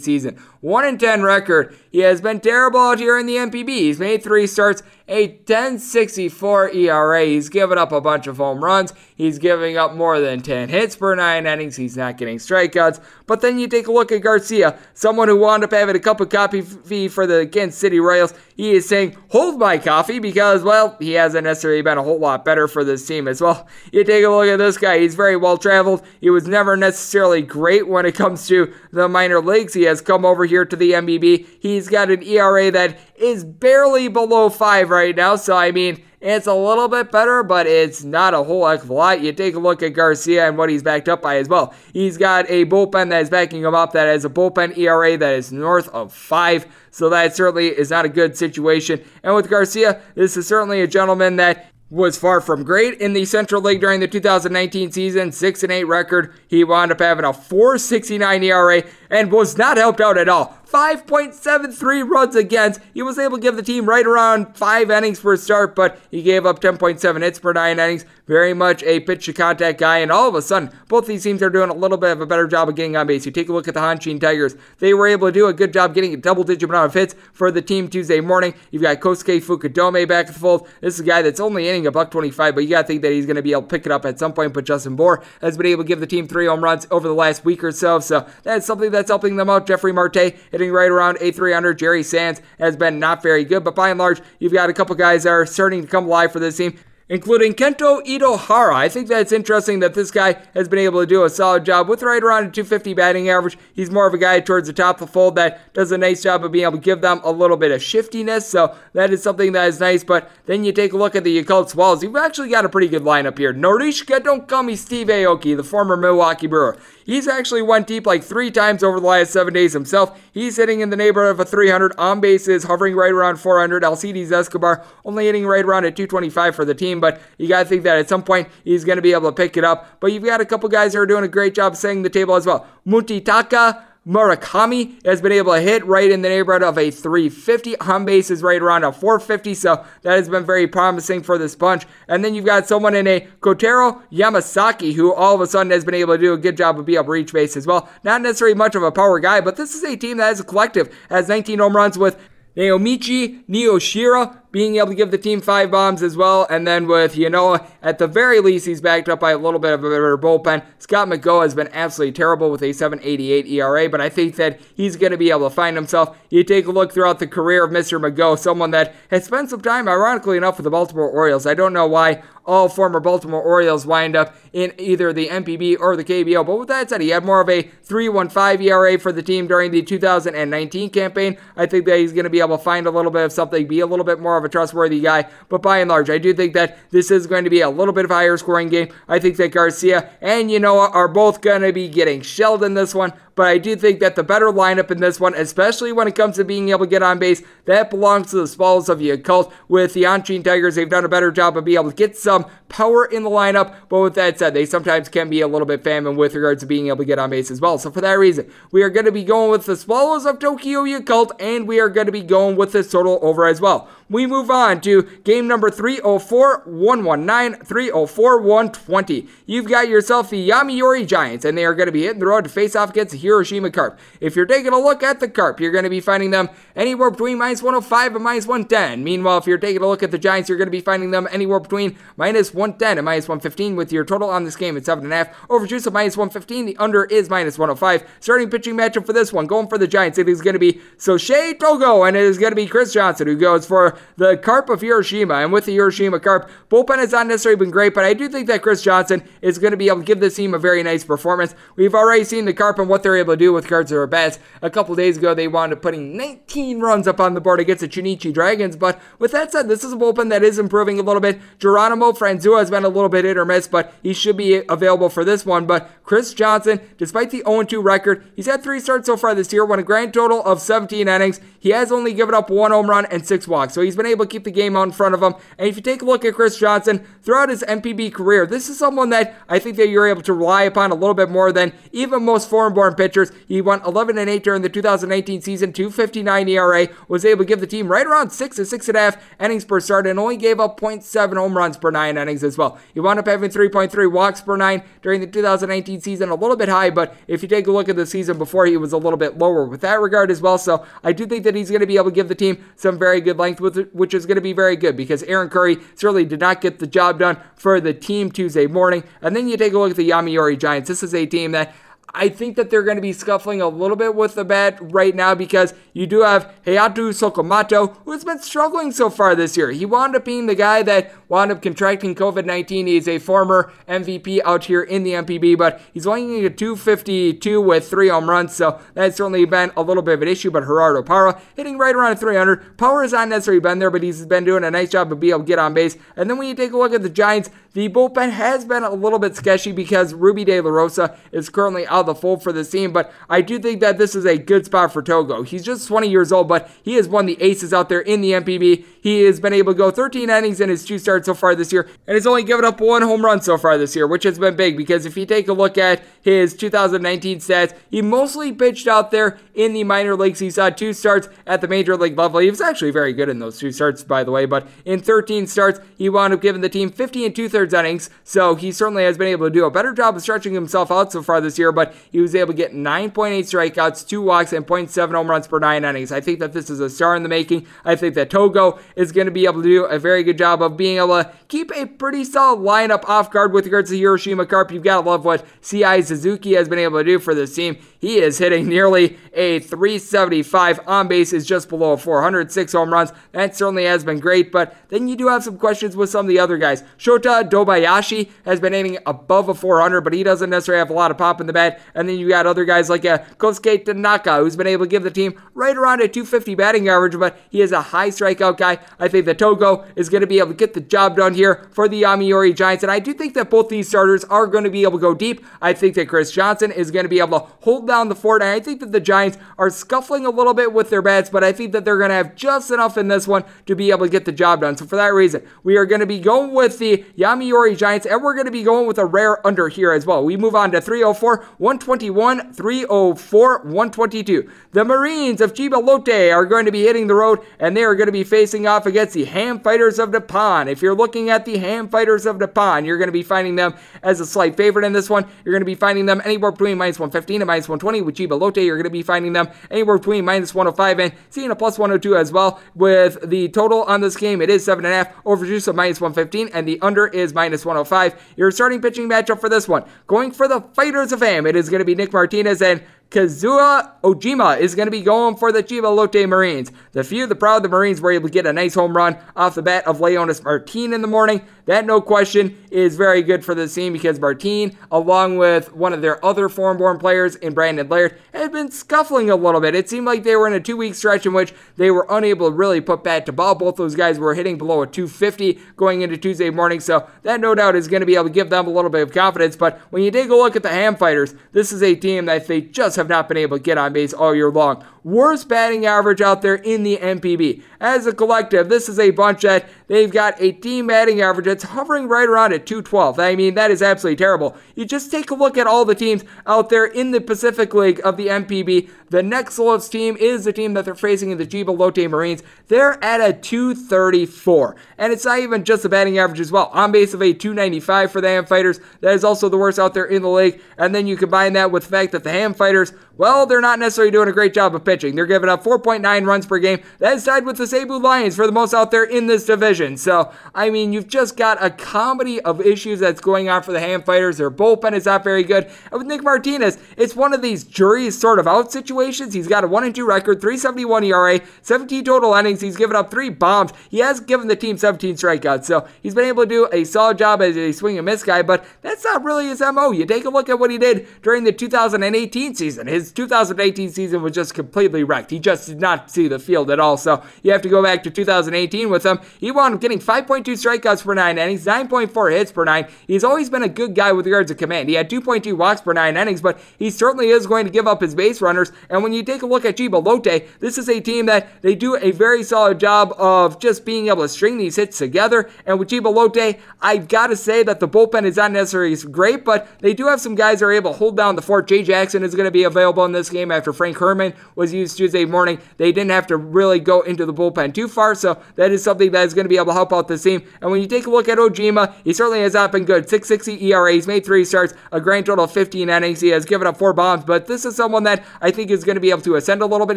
[0.00, 0.38] season.
[0.62, 1.76] 1 in 10 record.
[1.90, 3.68] He has been terrible out here in the NPB.
[3.68, 7.24] He's made three starts, a 10.64 ERA.
[7.24, 8.92] He's given up a bunch of home runs.
[9.16, 11.76] He's giving up more than 10 hits per nine innings.
[11.76, 13.00] He's not getting strikeouts.
[13.26, 16.20] But then you take a look at Garcia, someone who wound up having a cup
[16.20, 18.34] of coffee for the Kansas City Royals.
[18.56, 22.44] He is saying, hold my coffee because, well, he hasn't necessarily been a whole lot
[22.44, 23.66] better for this team as well.
[23.90, 24.98] You take a look at this guy.
[24.98, 26.04] He's very well traveled.
[26.20, 29.72] He was never necessarily great when it comes to the minor leagues.
[29.72, 31.46] He has come over here to the NPB.
[31.78, 35.36] He's got an ERA that is barely below five right now.
[35.36, 38.90] So, I mean, it's a little bit better, but it's not a whole heck of
[38.90, 39.20] a lot.
[39.20, 41.72] You take a look at Garcia and what he's backed up by as well.
[41.92, 45.34] He's got a bullpen that is backing him up that has a bullpen ERA that
[45.34, 46.66] is north of five.
[46.90, 49.04] So that certainly is not a good situation.
[49.22, 53.24] And with Garcia, this is certainly a gentleman that was far from great in the
[53.24, 55.32] Central League during the 2019 season.
[55.32, 56.34] 6 and 8 record.
[56.48, 60.58] He wound up having a 4.69 ERA and was not helped out at all.
[60.70, 62.80] 5.73 runs against.
[62.92, 65.98] He was able to give the team right around five innings for a start, but
[66.10, 68.04] he gave up 10.7 hits per nine innings.
[68.26, 71.42] Very much a pitch to contact guy, and all of a sudden, both these teams
[71.42, 73.24] are doing a little bit of a better job of getting on base.
[73.24, 74.54] You take a look at the Hanshin Tigers.
[74.78, 77.14] They were able to do a good job getting a double digit amount of hits
[77.32, 78.52] for the team Tuesday morning.
[78.70, 80.68] You've got Kosuke Fukudome back in the fold.
[80.82, 83.00] This is a guy that's only hitting a buck 25, but you got to think
[83.00, 84.52] that he's going to be able to pick it up at some point.
[84.52, 87.14] But Justin Bour has been able to give the team three home runs over the
[87.14, 89.66] last week or so, so that's something that's helping them out.
[89.66, 91.78] Jefry Marte hitting right around a 300.
[91.78, 94.94] Jerry Sands has been not very good, but by and large, you've got a couple
[94.96, 96.76] guys that are starting to come alive for this team
[97.08, 98.74] including Kento Itohara.
[98.74, 101.88] I think that's interesting that this guy has been able to do a solid job
[101.88, 103.58] with right around a 250 batting average.
[103.72, 106.22] He's more of a guy towards the top of the fold that does a nice
[106.22, 108.46] job of being able to give them a little bit of shiftiness.
[108.48, 110.04] So that is something that is nice.
[110.04, 112.02] But then you take a look at the Yakult Swallows.
[112.02, 113.54] You've actually got a pretty good lineup here.
[113.54, 116.78] Norichika don't call me Steve Aoki, the former Milwaukee Brewer.
[117.08, 120.20] He's actually went deep like three times over the last seven days himself.
[120.30, 123.82] He's hitting in the neighborhood of a 300 on bases, hovering right around 400.
[123.82, 127.64] Alcides Escobar only hitting right around at 225 for the team, but you got to
[127.64, 129.98] think that at some point he's going to be able to pick it up.
[130.00, 132.34] But you've got a couple guys who are doing a great job setting the table
[132.34, 132.66] as well.
[132.86, 137.78] Munetaka Murakami has been able to hit right in the neighborhood of a 350.
[137.80, 141.54] On base is right around a 450, so that has been very promising for this
[141.54, 141.86] bunch.
[142.08, 145.84] And then you've got someone in a Kotaro Yamasaki who all of a sudden has
[145.84, 147.90] been able to do a good job of being able to reach base as well.
[148.02, 150.44] Not necessarily much of a power guy, but this is a team that has a
[150.44, 152.16] collective, has 19 home runs with
[152.56, 156.46] Naomichi Nishiura being able to give the team five bombs as well.
[156.48, 159.72] And then with Ynoa, at the very least, he's backed up by a little bit
[159.72, 160.64] of a better bullpen.
[160.78, 164.96] Scott McGough has been absolutely terrible with a 788 ERA, but I think that he's
[164.96, 166.16] going to be able to find himself.
[166.30, 168.00] You take a look throughout the career of Mr.
[168.00, 171.46] McGough, someone that has spent some time, ironically enough, with the Baltimore Orioles.
[171.46, 175.96] I don't know why all former Baltimore Orioles wind up in either the NPB or
[175.96, 176.44] the KBO.
[176.46, 179.70] But with that said, he had more of a 3.15 ERA for the team during
[179.70, 181.36] the 2019 campaign.
[181.56, 183.66] I think that he's going to be able to find a little bit of something,
[183.66, 185.28] be a little bit more of a trustworthy guy.
[185.48, 187.92] But by and large, I do think that this is going to be a little
[187.92, 188.88] bit of a higher scoring game.
[189.08, 192.94] I think that Garcia and Ynoa are both going to be getting shelled in this
[192.94, 196.16] one but I do think that the better lineup in this one, especially when it
[196.16, 199.52] comes to being able to get on base, that belongs to the Swallows of Yakult.
[199.68, 202.46] With the Hanshin Tigers, they've done a better job of being able to get some
[202.68, 205.84] power in the lineup, but with that said, they sometimes can be a little bit
[205.84, 207.78] famine with regards to being able to get on base as well.
[207.78, 210.82] So for that reason, we are going to be going with the Swallows of Tokyo
[210.82, 213.88] Yakult, and we are going to be going with this total over as well.
[214.10, 219.28] We move on to game number 304 119, 304 120.
[219.46, 222.44] You've got yourself the Yomiuri Giants, and they are going to be hitting the road
[222.44, 223.98] to face off against the Hiroshima Carp.
[224.20, 227.10] If you're taking a look at the Carp, you're going to be finding them anywhere
[227.10, 229.02] between minus 105 and minus 110.
[229.02, 231.28] Meanwhile, if you're taking a look at the Giants, you're going to be finding them
[231.30, 235.32] anywhere between minus 110 and minus 115 with your total on this game at 7.5.
[235.50, 236.66] Over juice of minus 115.
[236.66, 238.08] The under is minus 105.
[238.20, 240.80] Starting pitching matchup for this one, going for the Giants, it is going to be
[240.98, 244.68] Shosei Togo, and it is going to be Chris Johnson who goes for the Carp
[244.68, 245.34] of Hiroshima.
[245.34, 248.48] And with the Hiroshima Carp, bullpen has not necessarily been great, but I do think
[248.48, 251.04] that Chris Johnson is going to be able to give this team a very nice
[251.04, 251.54] performance.
[251.76, 254.40] We've already seen the Carp and what they're able to do with cards or bats.
[254.60, 257.80] A couple days ago, they wound up putting 19 runs up on the board against
[257.80, 258.74] the Chunichi Dragons.
[258.74, 261.38] But with that said, this is a bullpen that is improving a little bit.
[261.60, 265.10] Geronimo Franzua has been a little bit hit or miss, but he should be available
[265.10, 265.64] for this one.
[265.64, 269.52] But Chris Johnson, despite the 0 2 record, he's had three starts so far this
[269.52, 271.40] year, won a grand total of 17 innings.
[271.60, 274.24] He has only given up one home run and six walks, so he's been able
[274.24, 275.34] to keep the game out in front of him.
[275.58, 278.78] And if you take a look at Chris Johnson throughout his NPB career, this is
[278.78, 281.72] someone that I think that you're able to rely upon a little bit more than
[281.92, 283.30] even most foreign-born pitchers.
[283.46, 287.60] He went 11 and 8 during the 2019 season, 2.59 ERA, was able to give
[287.60, 290.36] the team right around six to six and a half innings per start, and only
[290.36, 292.78] gave up 0.7 home runs per nine innings as well.
[292.94, 296.68] He wound up having 3.3 walks per nine during the 2019 season, a little bit
[296.68, 299.16] high, but if you take a look at the season before, he was a little
[299.16, 300.58] bit lower with that regard as well.
[300.58, 302.98] So I do think that he's going to be able to give the team some
[302.98, 305.78] very good length, with it, which is going to be very good because Aaron Curry
[305.94, 309.04] certainly did not get the job done for the team Tuesday morning.
[309.20, 310.88] And then you take a look at the Yomiuri Giants.
[310.88, 311.74] This is a team that
[312.14, 315.14] I think that they're going to be scuffling a little bit with the bat right
[315.14, 319.70] now because you do have Hayato Sakamoto, who has been struggling so far this year.
[319.70, 322.86] He wound up being the guy that wound up contracting COVID 19.
[322.86, 327.88] He's a former MVP out here in the NPB, but he's only a 252 with
[327.88, 330.50] three home runs, so that's certainly been a little bit of an issue.
[330.50, 332.78] But Gerardo Parra hitting right around 300.
[332.78, 335.32] Power has not necessarily been there, but he's been doing a nice job of being
[335.32, 335.96] able to get on base.
[336.16, 338.90] And then when you take a look at the Giants, the bullpen has been a
[338.90, 342.52] little bit sketchy because Ruby De La Rosa is currently out of the fold for
[342.52, 345.42] this team, but I do think that this is a good spot for Togo.
[345.42, 348.32] He's just 20 years old, but he has won the aces out there in the
[348.32, 348.84] NPB.
[349.00, 351.72] He has been able to go 13 innings in his two starts so far this
[351.72, 354.38] year, and has only given up one home run so far this year, which has
[354.38, 358.86] been big because if you take a look at his 2019 stats, he mostly pitched
[358.86, 360.38] out there in the minor leagues.
[360.38, 362.40] He saw two starts at the major league level.
[362.40, 365.46] He was actually very good in those two starts, by the way, but in 13
[365.46, 369.18] starts, he wound up giving the team 50 and two innings, so he certainly has
[369.18, 371.72] been able to do a better job of stretching himself out so far this year,
[371.72, 375.58] but he was able to get 9.8 strikeouts, two walks, and 0.7 home runs per
[375.58, 376.12] nine innings.
[376.12, 377.66] I think that this is a star in the making.
[377.84, 380.62] I think that Togo is going to be able to do a very good job
[380.62, 384.46] of being able to keep a pretty solid lineup off guard with regards to Hiroshima
[384.46, 384.70] Carp.
[384.70, 387.78] You've got to love what Seiya Suzuki has been able to do for this team.
[388.00, 393.12] He is hitting nearly a 375 on base, is just below 406 home runs.
[393.32, 396.28] That certainly has been great, but then you do have some questions with some of
[396.28, 396.84] the other guys.
[396.98, 401.10] Shota Dobayashi has been aiming above a 400, but he doesn't necessarily have a lot
[401.10, 401.80] of pop in the bat.
[401.94, 405.02] And then you got other guys like uh, Kosuke Tanaka, who's been able to give
[405.02, 408.78] the team right around a 250 batting average, but he is a high strikeout guy.
[408.98, 411.68] I think that Togo is going to be able to get the job done here
[411.72, 414.70] for the Yomiuri Giants, and I do think that both these starters are going to
[414.70, 415.44] be able to go deep.
[415.60, 418.42] I think that Chris Johnson is going to be able to hold down the fort,
[418.42, 421.44] and I think that the Giants are scuffling a little bit with their bats, but
[421.44, 424.06] I think that they're going to have just enough in this one to be able
[424.06, 424.76] to get the job done.
[424.76, 427.37] So for that reason, we are going to be going with the Yomiuri
[427.76, 430.24] Giants, and we're going to be going with a rare under here as well.
[430.24, 434.50] We move on to 304, 121, 304, 122.
[434.72, 437.94] The Marines of Chiba Lotte are going to be hitting the road, and they are
[437.94, 440.68] going to be facing off against the Ham Fighters of Nippon.
[440.68, 443.74] If you're looking at the Ham Fighters of Nippon, you're going to be finding them
[444.02, 445.26] as a slight favorite in this one.
[445.44, 448.02] You're going to be finding them anywhere between minus 115 and minus 120.
[448.02, 451.50] With Chiba Lotte, you're going to be finding them anywhere between minus 105 and seeing
[451.50, 452.60] a plus 102 as well.
[452.74, 456.66] With the total on this game, it is 7.5, over juice of minus 115, and
[456.66, 458.34] the under is minus 105.
[458.36, 461.68] Your starting pitching matchup for this one, going for the Fighters of Ham, it is
[461.68, 465.62] going to be Nick Martinez and Kazuya Ojima is going to be going for the
[465.62, 466.70] Chiba Lotte Marines.
[466.92, 469.54] The few, the proud, the Marines were able to get a nice home run off
[469.54, 471.40] the bat of Leonys Martin in the morning.
[471.64, 476.02] That, no question, is very good for the team because Martin, along with one of
[476.02, 479.74] their other foreign-born players in Brandon Laird, had been scuffling a little bit.
[479.74, 482.56] It seemed like they were in a two-week stretch in which they were unable to
[482.56, 483.54] really put bat to ball.
[483.54, 487.54] Both those guys were hitting below a 250 going into Tuesday morning, so that no
[487.54, 489.56] doubt is going to be able to give them a little bit of confidence.
[489.56, 492.46] But when you take a look at the Ham Fighters, this is a team that
[492.46, 494.84] they just have not been able to get on base all year long.
[495.08, 497.62] Worst batting average out there in the NPB.
[497.80, 501.64] As a collective, this is a bunch that they've got a team batting average that's
[501.64, 503.18] hovering right around at 212.
[503.18, 504.54] I mean, that is absolutely terrible.
[504.74, 508.02] You just take a look at all the teams out there in the Pacific League
[508.04, 508.90] of the NPB.
[509.08, 512.42] The next lowest team is the team that they're facing in the Chiba Lotte Marines.
[512.66, 514.76] They're at a 234.
[514.98, 516.66] And it's not even just the batting average as well.
[516.74, 518.78] On base of a 295 for the Ham Fighters.
[519.00, 520.60] That is also the worst out there in the league.
[520.76, 523.80] And then you combine that with the fact that the Ham Fighters, well, they're not
[523.80, 525.16] necessarily doing a great job of pitching.
[525.16, 526.80] They're giving up 4.9 runs per game.
[527.00, 529.96] That is tied with the Seibu Lions for the most out there in this division.
[529.96, 533.80] So, I mean, you've just got a comedy of issues that's going on for the
[533.80, 534.38] Ham Fighters.
[534.38, 535.64] Their bullpen is not very good.
[535.90, 539.34] And with Nick Martinez, it's one of these juries sort of out situations.
[539.34, 542.60] He's got a 1 and 2 record, 371 ERA, 17 total innings.
[542.60, 543.72] He's given up three bombs.
[543.90, 545.64] He has given the team 17 strikeouts.
[545.64, 548.42] So, he's been able to do a solid job as a swing and miss guy,
[548.42, 549.90] but that's not really his MO.
[549.90, 552.86] You take a look at what he did during the 2018 season.
[552.86, 555.30] His 2018 season was just completely wrecked.
[555.30, 556.96] He just did not see the field at all.
[556.96, 559.20] So you have to go back to 2018 with him.
[559.40, 562.88] He wound up getting 5.2 strikeouts per nine innings, 9.4 hits per nine.
[563.06, 564.88] He's always been a good guy with regards to command.
[564.88, 568.00] He had 2.2 walks per nine innings, but he certainly is going to give up
[568.00, 568.72] his base runners.
[568.90, 571.74] And when you take a look at Chiba Lotte, this is a team that they
[571.74, 575.48] do a very solid job of just being able to string these hits together.
[575.66, 579.44] And with Chiba Lotte, I've got to say that the bullpen is not necessarily great,
[579.44, 581.68] but they do have some guys that are able to hold down the fort.
[581.68, 584.96] Jay Jackson is going to be available in this game after Frank Herrmann was used
[584.96, 585.58] Tuesday morning.
[585.76, 589.10] They didn't have to really go into the bullpen too far, so that is something
[589.12, 590.42] that is going to be able to help out this team.
[590.60, 593.08] And when you take a look at Ojima, he certainly has not been good.
[593.08, 596.20] 660 ERA, he's made three starts, a grand total of 15 innings.
[596.20, 598.96] He has given up four bombs, but this is someone that I think is going
[598.96, 599.96] to be able to ascend a little bit.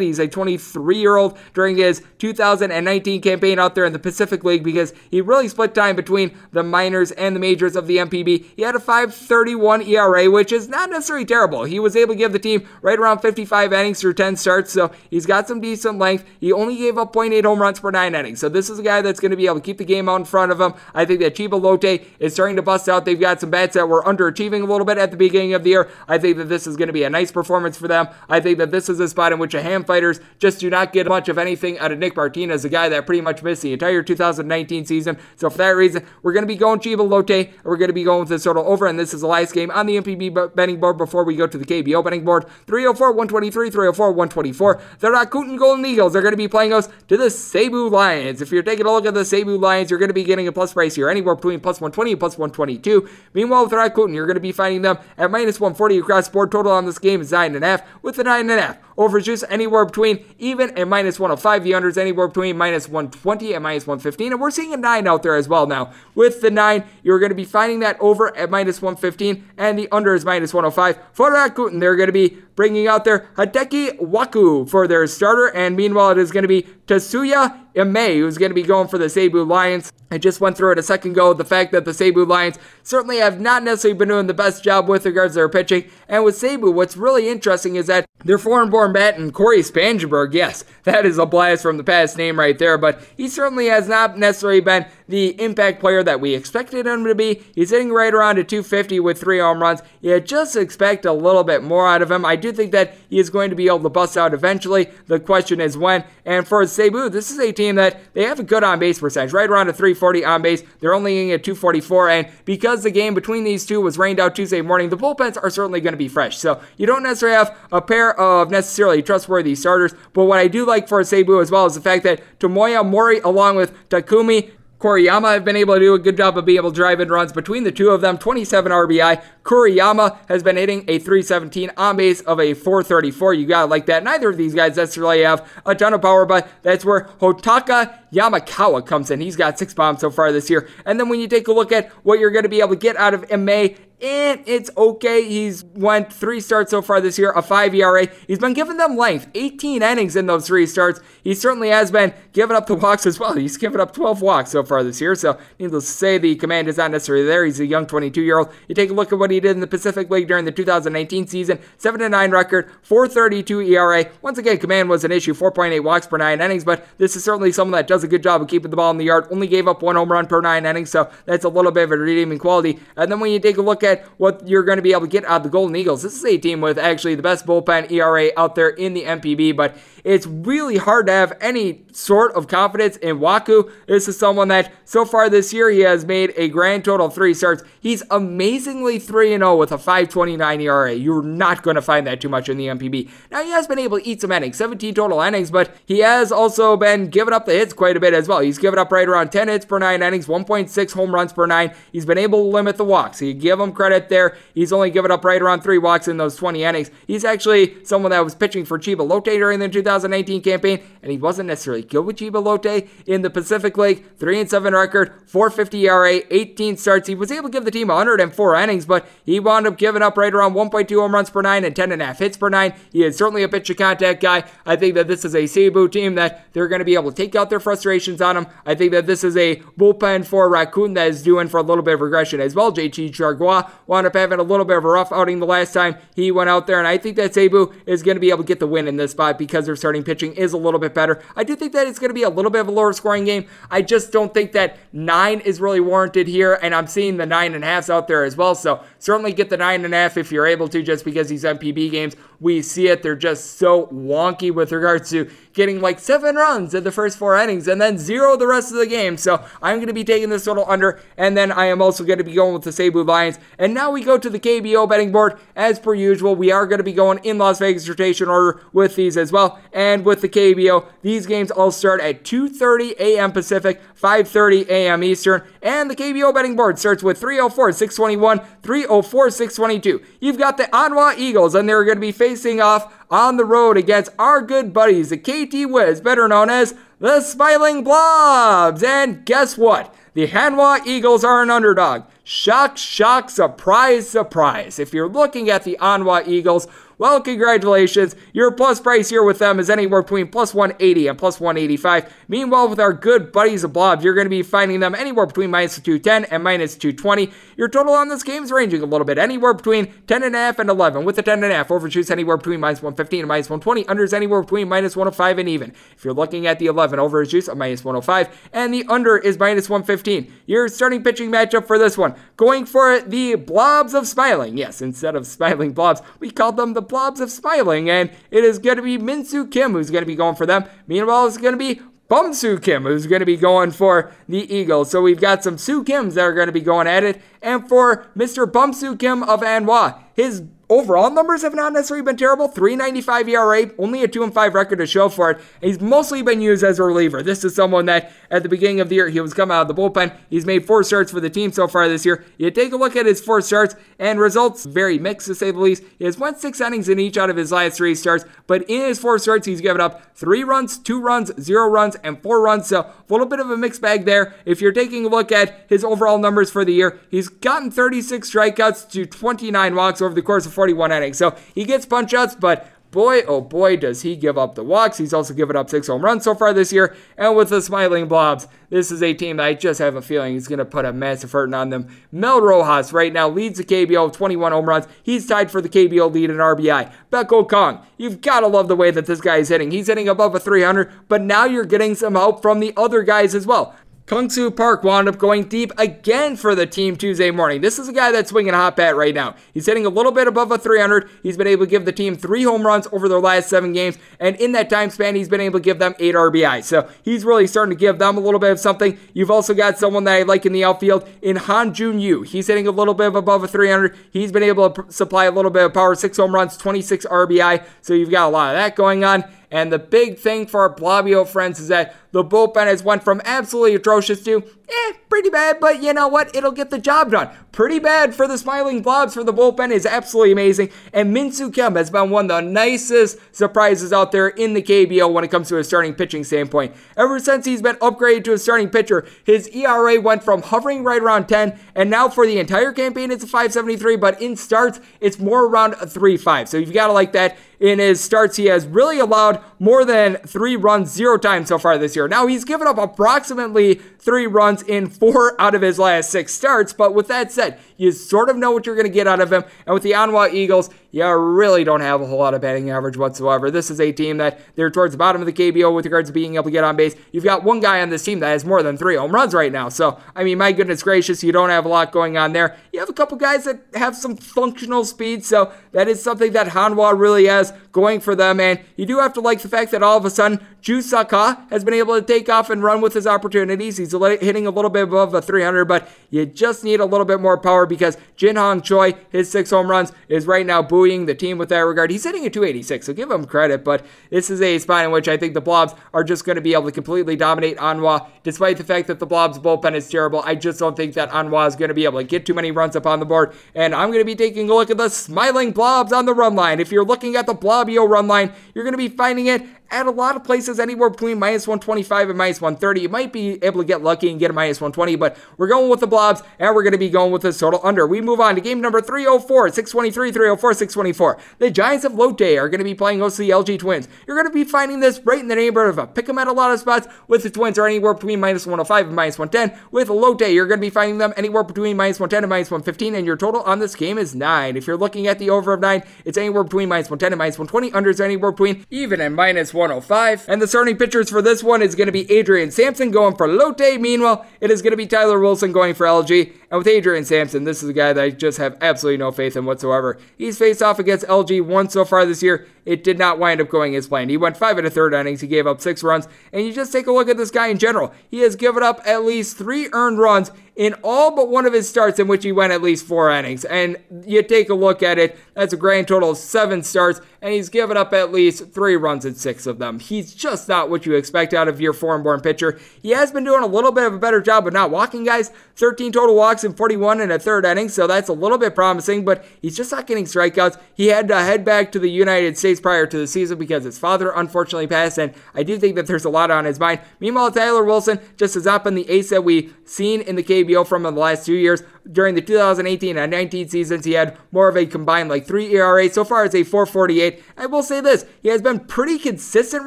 [0.00, 4.64] He's a 23 year old during his 2019 campaign out there in the Pacific League
[4.64, 8.46] because he really split time between the minors and the majors of the NPB.
[8.56, 11.64] He had a 531 ERA, which is not necessarily terrible.
[11.64, 14.90] He was able to give the team right around 55 innings through 10 starts, so
[15.10, 16.24] he's got some decent length.
[16.40, 19.02] He only gave up 0.8 home runs per nine innings, so this is a guy
[19.02, 20.74] that's going to be able to keep the game out in front of him.
[20.94, 23.04] I think that Chiba Lotte is starting to bust out.
[23.04, 25.70] They've got some bats that were underachieving a little bit at the beginning of the
[25.70, 25.90] year.
[26.08, 28.08] I think that this is going to be a nice performance for them.
[28.28, 30.92] I think that this is a spot in which the Ham Fighters just do not
[30.92, 33.72] get much of anything out of Nick Martinez, a guy that pretty much missed the
[33.72, 35.18] entire 2019 season.
[35.36, 37.50] So for that reason, we're going to be going Chiba Lotte.
[37.64, 39.70] We're going to be going with this total over, and this is the last game
[39.70, 42.46] on the NPB betting board before we go to the KBO betting board.
[42.82, 44.80] 304 123, 304 124.
[44.98, 48.42] The Rakuten Golden Eagles are going to be playing us to the Seibu Lions.
[48.42, 50.52] If you're taking a look at the Seibu Lions, you're going to be getting a
[50.52, 53.08] plus price here, anywhere between plus 120 and plus 122.
[53.34, 56.50] Meanwhile, with Rakuten, you're going to be finding them at minus 140 across board.
[56.50, 58.78] Total on this game is 9.5, with the 9.5.
[58.96, 61.64] Over juice anywhere between even and minus 105.
[61.64, 64.32] The unders anywhere between minus 120 and minus 115.
[64.32, 65.92] And we're seeing a 9 out there as well now.
[66.14, 69.88] With the 9, you're going to be finding that over at minus 115, and the
[69.90, 70.98] under is minus 105.
[71.12, 75.76] For Rakuten, they're going to be bringing out their Hideaki Wakui for their starter, and
[75.76, 79.06] meanwhile, it is going to be Tatsuya Imai, who's going to be going for the
[79.06, 79.92] Seibu Lions.
[80.10, 81.32] I just went through it a second ago.
[81.32, 84.88] The fact that the Seibu Lions certainly have not necessarily been doing the best job
[84.88, 85.88] with regards to their pitching.
[86.08, 90.34] And with Seibu, what's really interesting is that their foreign born bat and Cory Spangenberg,
[90.34, 93.88] yes, that is a blast from the past name right there, but he certainly has
[93.88, 97.42] not necessarily been the impact player that we expected him to be.
[97.54, 99.82] He's hitting right around a 250 with three home runs.
[100.00, 102.24] You just expect a little bit more out of him.
[102.24, 104.88] I do think that he is going to be able to bust out eventually.
[105.08, 106.04] The question is when.
[106.24, 109.34] And for Seibu, this is a team that they have a good on base percentage,
[109.34, 110.62] right around a 340 on base.
[110.80, 114.34] They're only getting a 244, and because the game between these two was rained out
[114.34, 116.38] Tuesday morning, the bullpens are certainly going to be fresh.
[116.38, 119.94] So you don't necessarily have a pair of necessarily trustworthy starters.
[120.14, 123.20] But what I do like for Seibu as well is the fact that Tomoya Mori,
[123.20, 124.52] along with Takumi
[124.82, 127.08] Kuriyama have been able to do a good job of being able to drive in
[127.08, 128.18] runs between the two of them.
[128.18, 129.22] 27 RBI.
[129.44, 133.34] Kuriyama has been hitting a 317 on base of a 434.
[133.34, 134.02] You gotta like that.
[134.02, 138.84] Neither of these guys necessarily have a ton of power, but that's where Hotaka Yamakawa
[138.84, 139.20] comes in.
[139.20, 140.68] He's got six bombs so far this year.
[140.84, 142.76] And then when you take a look at what you're going to be able to
[142.76, 143.68] get out of MA
[144.02, 145.26] and it's okay.
[145.26, 148.08] He's went three starts so far this year, a five ERA.
[148.26, 151.00] He's been giving them length, 18 innings in those three starts.
[151.22, 153.34] He certainly has been giving up the walks as well.
[153.34, 155.14] He's given up 12 walks so far this year.
[155.14, 157.44] So, needless to say, the command is not necessarily there.
[157.44, 158.52] He's a young 22 year old.
[158.66, 161.28] You take a look at what he did in the Pacific League during the 2019
[161.28, 164.06] season 7 9 record, 432 ERA.
[164.20, 167.52] Once again, command was an issue, 4.8 walks per nine innings, but this is certainly
[167.52, 169.28] someone that does a good job of keeping the ball in the yard.
[169.30, 171.92] Only gave up one home run per nine innings, so that's a little bit of
[171.92, 172.80] a redeeming quality.
[172.96, 175.06] And then when you take a look at what you're going to be able to
[175.08, 176.02] get out of the Golden Eagles.
[176.02, 179.56] This is a team with actually the best bullpen ERA out there in the NPB,
[179.56, 183.70] but it's really hard to have any sort of confidence in Wakui.
[183.86, 187.14] This is someone that so far this year he has made a grand total of
[187.14, 187.62] three starts.
[187.80, 190.92] He's amazingly 3 0 with a 529 ERA.
[190.92, 193.10] You're not going to find that too much in the NPB.
[193.30, 196.32] Now, he has been able to eat some innings, 17 total innings, but he has
[196.32, 198.40] also been giving up the hits quite a bit as well.
[198.40, 201.74] He's given up right around 10 hits per nine innings, 1.6 home runs per nine.
[201.92, 203.18] He's been able to limit the walks.
[203.18, 204.36] So you give him credit there.
[204.54, 206.90] He's only given up right around three walks in those 20 innings.
[207.06, 211.18] He's actually someone that was pitching for Chiba Lotte during the 2019 campaign, and he
[211.18, 214.04] wasn't necessarily good with Chiba Lotte in the Pacific League.
[214.16, 217.08] 3 and 7 record, 450 ERA, 18 starts.
[217.08, 220.16] He was able to give the team 104 innings, but he wound up giving up
[220.16, 222.74] right around 1.2 home runs per nine and 10 and a half hits per nine.
[222.90, 224.44] He is certainly a pitch to contact guy.
[224.64, 227.16] I think that this is a Seibu team that they're going to be able to
[227.16, 228.46] take out their frustrations on him.
[228.64, 231.84] I think that this is a bullpen for Raccoon that is doing for a little
[231.84, 232.72] bit of regression as well.
[232.72, 235.96] JT Chargois wound up having a little bit of a rough outing the last time
[236.14, 238.48] he went out there, and I think that Seibu is going to be able to
[238.48, 241.20] get the win in this spot because their starting pitching is a little bit better.
[241.34, 243.24] I do think that it's going to be a little bit of a lower scoring
[243.24, 243.46] game.
[243.68, 247.52] I just don't think that nine is really warranted here, and I'm seeing the nine
[247.52, 248.54] and a halfs out there as well.
[248.54, 251.42] So certainly get the nine and a half if you're able to, just because these
[251.42, 253.02] NPB games we see it.
[253.02, 257.36] They're just so wonky with regards to getting like seven runs in the first four
[257.38, 259.16] innings and then zero the rest of the game.
[259.16, 262.18] So I'm going to be taking this total under, and then I am also going
[262.18, 263.38] to be going with the Seibu Lions.
[263.58, 265.38] And now we go to the KBO betting board.
[265.54, 268.96] As per usual, we are going to be going in Las Vegas rotation order with
[268.96, 269.60] these as well.
[269.72, 273.30] And with the KBO, these games all start at 2:30 a.m.
[273.30, 275.04] Pacific, 5:30 a.m.
[275.04, 280.04] Eastern, and the KBO betting board starts with 304 621, 304 622.
[280.20, 283.76] You've got the Hanwha Eagles, and they're going to be facing off on the road
[283.76, 288.82] against our good buddies, the KT Wiz, better known as the Smiling Blobs.
[288.82, 289.94] And guess what?
[290.14, 292.04] The Hanwha Eagles are an underdog.
[292.24, 294.78] Shock, shock, surprise, surprise.
[294.78, 296.66] If you're looking at the Hanwha Eagles,
[296.98, 298.14] well, congratulations.
[298.32, 302.12] Your plus price here with them is anywhere between plus 180 and plus 185.
[302.28, 305.50] Meanwhile, with our good buddies of Blobs, you're going to be finding them anywhere between
[305.50, 307.30] minus 210 and minus 220.
[307.56, 310.38] Your total on this game is ranging a little bit, anywhere between 10.5 and a
[310.38, 311.04] half and 11.
[311.04, 313.84] With the 10.5, overshoots anywhere between minus 115 and minus 120.
[313.84, 315.72] Unders anywhere between minus 105 and even.
[315.96, 319.68] If you're looking at the 11, overshoots a minus 105, and the under is minus
[319.68, 320.32] 115.
[320.46, 324.56] Your starting pitching matchup for this one, going for the Blobs of Smiling.
[324.56, 328.58] Yes, instead of Smiling Blobs, we called them the Blobs of Smiling, and it is
[328.58, 330.64] going to be Minsu Kim who's going to be going for them.
[330.86, 331.80] Meanwhile, it's going to be
[332.12, 334.90] Bumsu Kim, who's going to be going for the Eagles.
[334.90, 337.22] So we've got some Soo Kims that are going to be going at it.
[337.40, 338.44] And for Mr.
[338.44, 342.48] Bumsu Kim of Hanwha, his overall numbers have not necessarily been terrible.
[342.48, 345.40] 395 ERA, only a 2 and 5 record to show for it.
[345.60, 347.22] He's mostly been used as a reliever.
[347.22, 349.68] This is someone that at the beginning of the year he was coming out of
[349.68, 350.16] the bullpen.
[350.30, 352.24] He's made four starts for the team so far this year.
[352.38, 355.58] You take a look at his four starts and results very mixed to say the
[355.58, 355.82] least.
[355.98, 358.80] He has went six innings in each out of his last three starts, but in
[358.80, 362.66] his four starts he's given up three runs, two runs, zero runs, and four runs.
[362.66, 364.34] So a little bit of a mixed bag there.
[364.46, 368.30] If you're taking a look at his overall numbers for the year, he's gotten 36
[368.30, 371.18] strikeouts to 29 walks over the course of 41 innings.
[371.18, 374.98] So he gets punch outs, but boy, oh boy, does he give up the walks.
[374.98, 376.94] He's also given up six home runs so far this year.
[377.18, 380.36] And with the Smiling Blobs, this is a team that I just have a feeling
[380.36, 381.88] is going to put a massive hurting on them.
[382.12, 384.86] Mel Rojas right now leads the KBO with 21 home runs.
[385.02, 386.92] He's tied for the KBO lead in RBI.
[387.10, 389.72] Beko Kong, you've got to love the way that this guy is hitting.
[389.72, 393.34] He's hitting above a 300, but now you're getting some help from the other guys
[393.34, 393.74] as well.
[394.12, 397.62] Kyung Soo Park wound up going deep again for the team Tuesday morning.
[397.62, 399.36] This is a guy that's swinging a hot bat right now.
[399.54, 401.08] He's hitting a little bit above a 300.
[401.22, 403.96] He's been able to give the team three home runs over their last seven games,
[404.20, 406.62] and in that time span, he's been able to give them eight RBI.
[406.62, 408.98] So he's really starting to give them a little bit of something.
[409.14, 412.20] You've also got someone that I like in the outfield in Han Jun Yu.
[412.20, 413.96] He's hitting a little bit above a 300.
[414.10, 417.64] He's been able to supply a little bit of power, six home runs, 26 RBI.
[417.80, 419.24] So you've got a lot of that going on.
[419.50, 423.20] And the big thing for our Blobio friends is that the bullpen has went from
[423.24, 426.34] absolutely atrocious to eh, pretty bad, but you know what?
[426.34, 427.30] It'll get the job done.
[427.52, 430.70] Pretty bad for the Smiling Blobs for the bullpen is absolutely amazing.
[430.92, 434.62] And Min Soo Kim has been one of the nicest surprises out there in the
[434.62, 436.74] KBO when it comes to a starting pitching standpoint.
[436.96, 441.02] Ever since he's been upgraded to a starting pitcher, his ERA went from hovering right
[441.02, 445.18] around 10, and now for the entire campaign it's a 573, but in starts it's
[445.18, 446.48] more around a 3-5.
[446.48, 450.16] So you've got to like that in his starts, he has really allowed more than
[450.26, 452.01] three runs zero times so far this year.
[452.08, 456.72] Now, he's given up approximately three runs in four out of his last six starts,
[456.72, 459.32] but with that said, you sort of know what you're going to get out of
[459.32, 459.44] him.
[459.66, 462.98] And with the Hanwha Eagles, you really don't have a whole lot of batting average
[462.98, 463.50] whatsoever.
[463.50, 466.12] This is a team that they're towards the bottom of the KBO with regards to
[466.12, 466.94] being able to get on base.
[467.12, 469.50] You've got one guy on this team that has more than three home runs right
[469.50, 469.70] now.
[469.70, 472.56] So, I mean, my goodness gracious, you don't have a lot going on there.
[472.72, 476.48] You have a couple guys that have some functional speed, so that is something that
[476.48, 478.38] Hanwha really has going for them.
[478.38, 481.44] And you do have to like the fact that all of a sudden, Ju Saka
[481.50, 483.76] has been able to take off and run with his opportunities.
[483.76, 487.20] He's hitting a little bit above a 300, but you just need a little bit
[487.20, 491.14] more power because Jin Hong Choi, his six home runs, is right now buoying the
[491.14, 491.90] team with that regard.
[491.90, 495.08] He's hitting a 286, so give him credit, but this is a spot in which
[495.08, 498.56] I think the Blobs are just going to be able to completely dominate Hanwha, despite
[498.56, 500.22] the fact that the Blobs bullpen is terrible.
[500.24, 502.50] I just don't think that Hanwha is going to be able to get too many
[502.50, 504.88] runs up on the board, and I'm going to be taking a look at the
[504.88, 506.60] smiling Blobs on the run line.
[506.60, 509.86] If you're looking at the Blobio run line, you're going to be finding it at
[509.86, 512.82] a lot of places anywhere between minus 125 and minus 130.
[512.82, 515.70] You might be able to get lucky and get a minus 120, but we're going
[515.70, 517.86] with the blobs and we're going to be going with the total under.
[517.86, 521.18] We move on to game number 304, 623, 304, 624.
[521.38, 523.88] The Giants of Lotte are going to be playing host to the LG Twins.
[524.06, 526.28] You're going to be finding this right in the neighborhood of a pick 'em at
[526.28, 529.58] a lot of spots with the Twins are anywhere between minus 105 and minus 110.
[529.70, 532.94] With Lotte, you're going to be finding them anywhere between minus 110 and minus 115,
[532.94, 534.56] and your total on this game is 9.
[534.56, 537.38] If you're looking at the over of 9, it's anywhere between minus 110 and minus
[537.38, 537.70] 120.
[537.72, 540.24] Unders anywhere between even and minus 105.
[540.28, 543.28] And the starting pitchers for this one is going to be Adrian Sampson going for
[543.28, 543.80] Lotte.
[543.80, 546.32] Meanwhile, it is going to be Tyler Wilson going for LG.
[546.52, 549.38] And with Adrian Sampson, this is a guy that I just have absolutely no faith
[549.38, 549.98] in whatsoever.
[550.18, 552.46] He's faced off against LG once so far this year.
[552.66, 554.10] It did not wind up going as planned.
[554.10, 555.22] He went five and a third innings.
[555.22, 556.06] He gave up six runs.
[556.30, 557.94] And you just take a look at this guy in general.
[558.10, 561.68] He has given up at least three earned runs in all but one of his
[561.68, 563.44] starts in which he went at least four innings.
[563.46, 567.32] And you take a look at it, that's a grand total of seven starts, and
[567.32, 569.78] he's given up at least three runs in six of them.
[569.78, 572.60] He's just not what you expect out of your foreign born pitcher.
[572.82, 575.30] He has been doing a little bit of a better job of not walking guys.
[575.56, 579.04] 13 total walks in 41 in a third inning, so that's a little bit promising,
[579.04, 580.60] but he's just not getting strikeouts.
[580.74, 583.78] He had to head back to the United States prior to the season because his
[583.78, 586.80] father unfortunately passed, and I do think that there's a lot on his mind.
[587.00, 590.66] Meanwhile, Tyler Wilson just has not been the ace that we've seen in the KBO
[590.66, 591.62] from the last two years.
[591.90, 595.88] During the 2018 and 19 seasons, he had more of a combined like 3 ERA.
[595.90, 597.22] So far, it's a 448.
[597.36, 599.66] I will say this, he has been pretty consistent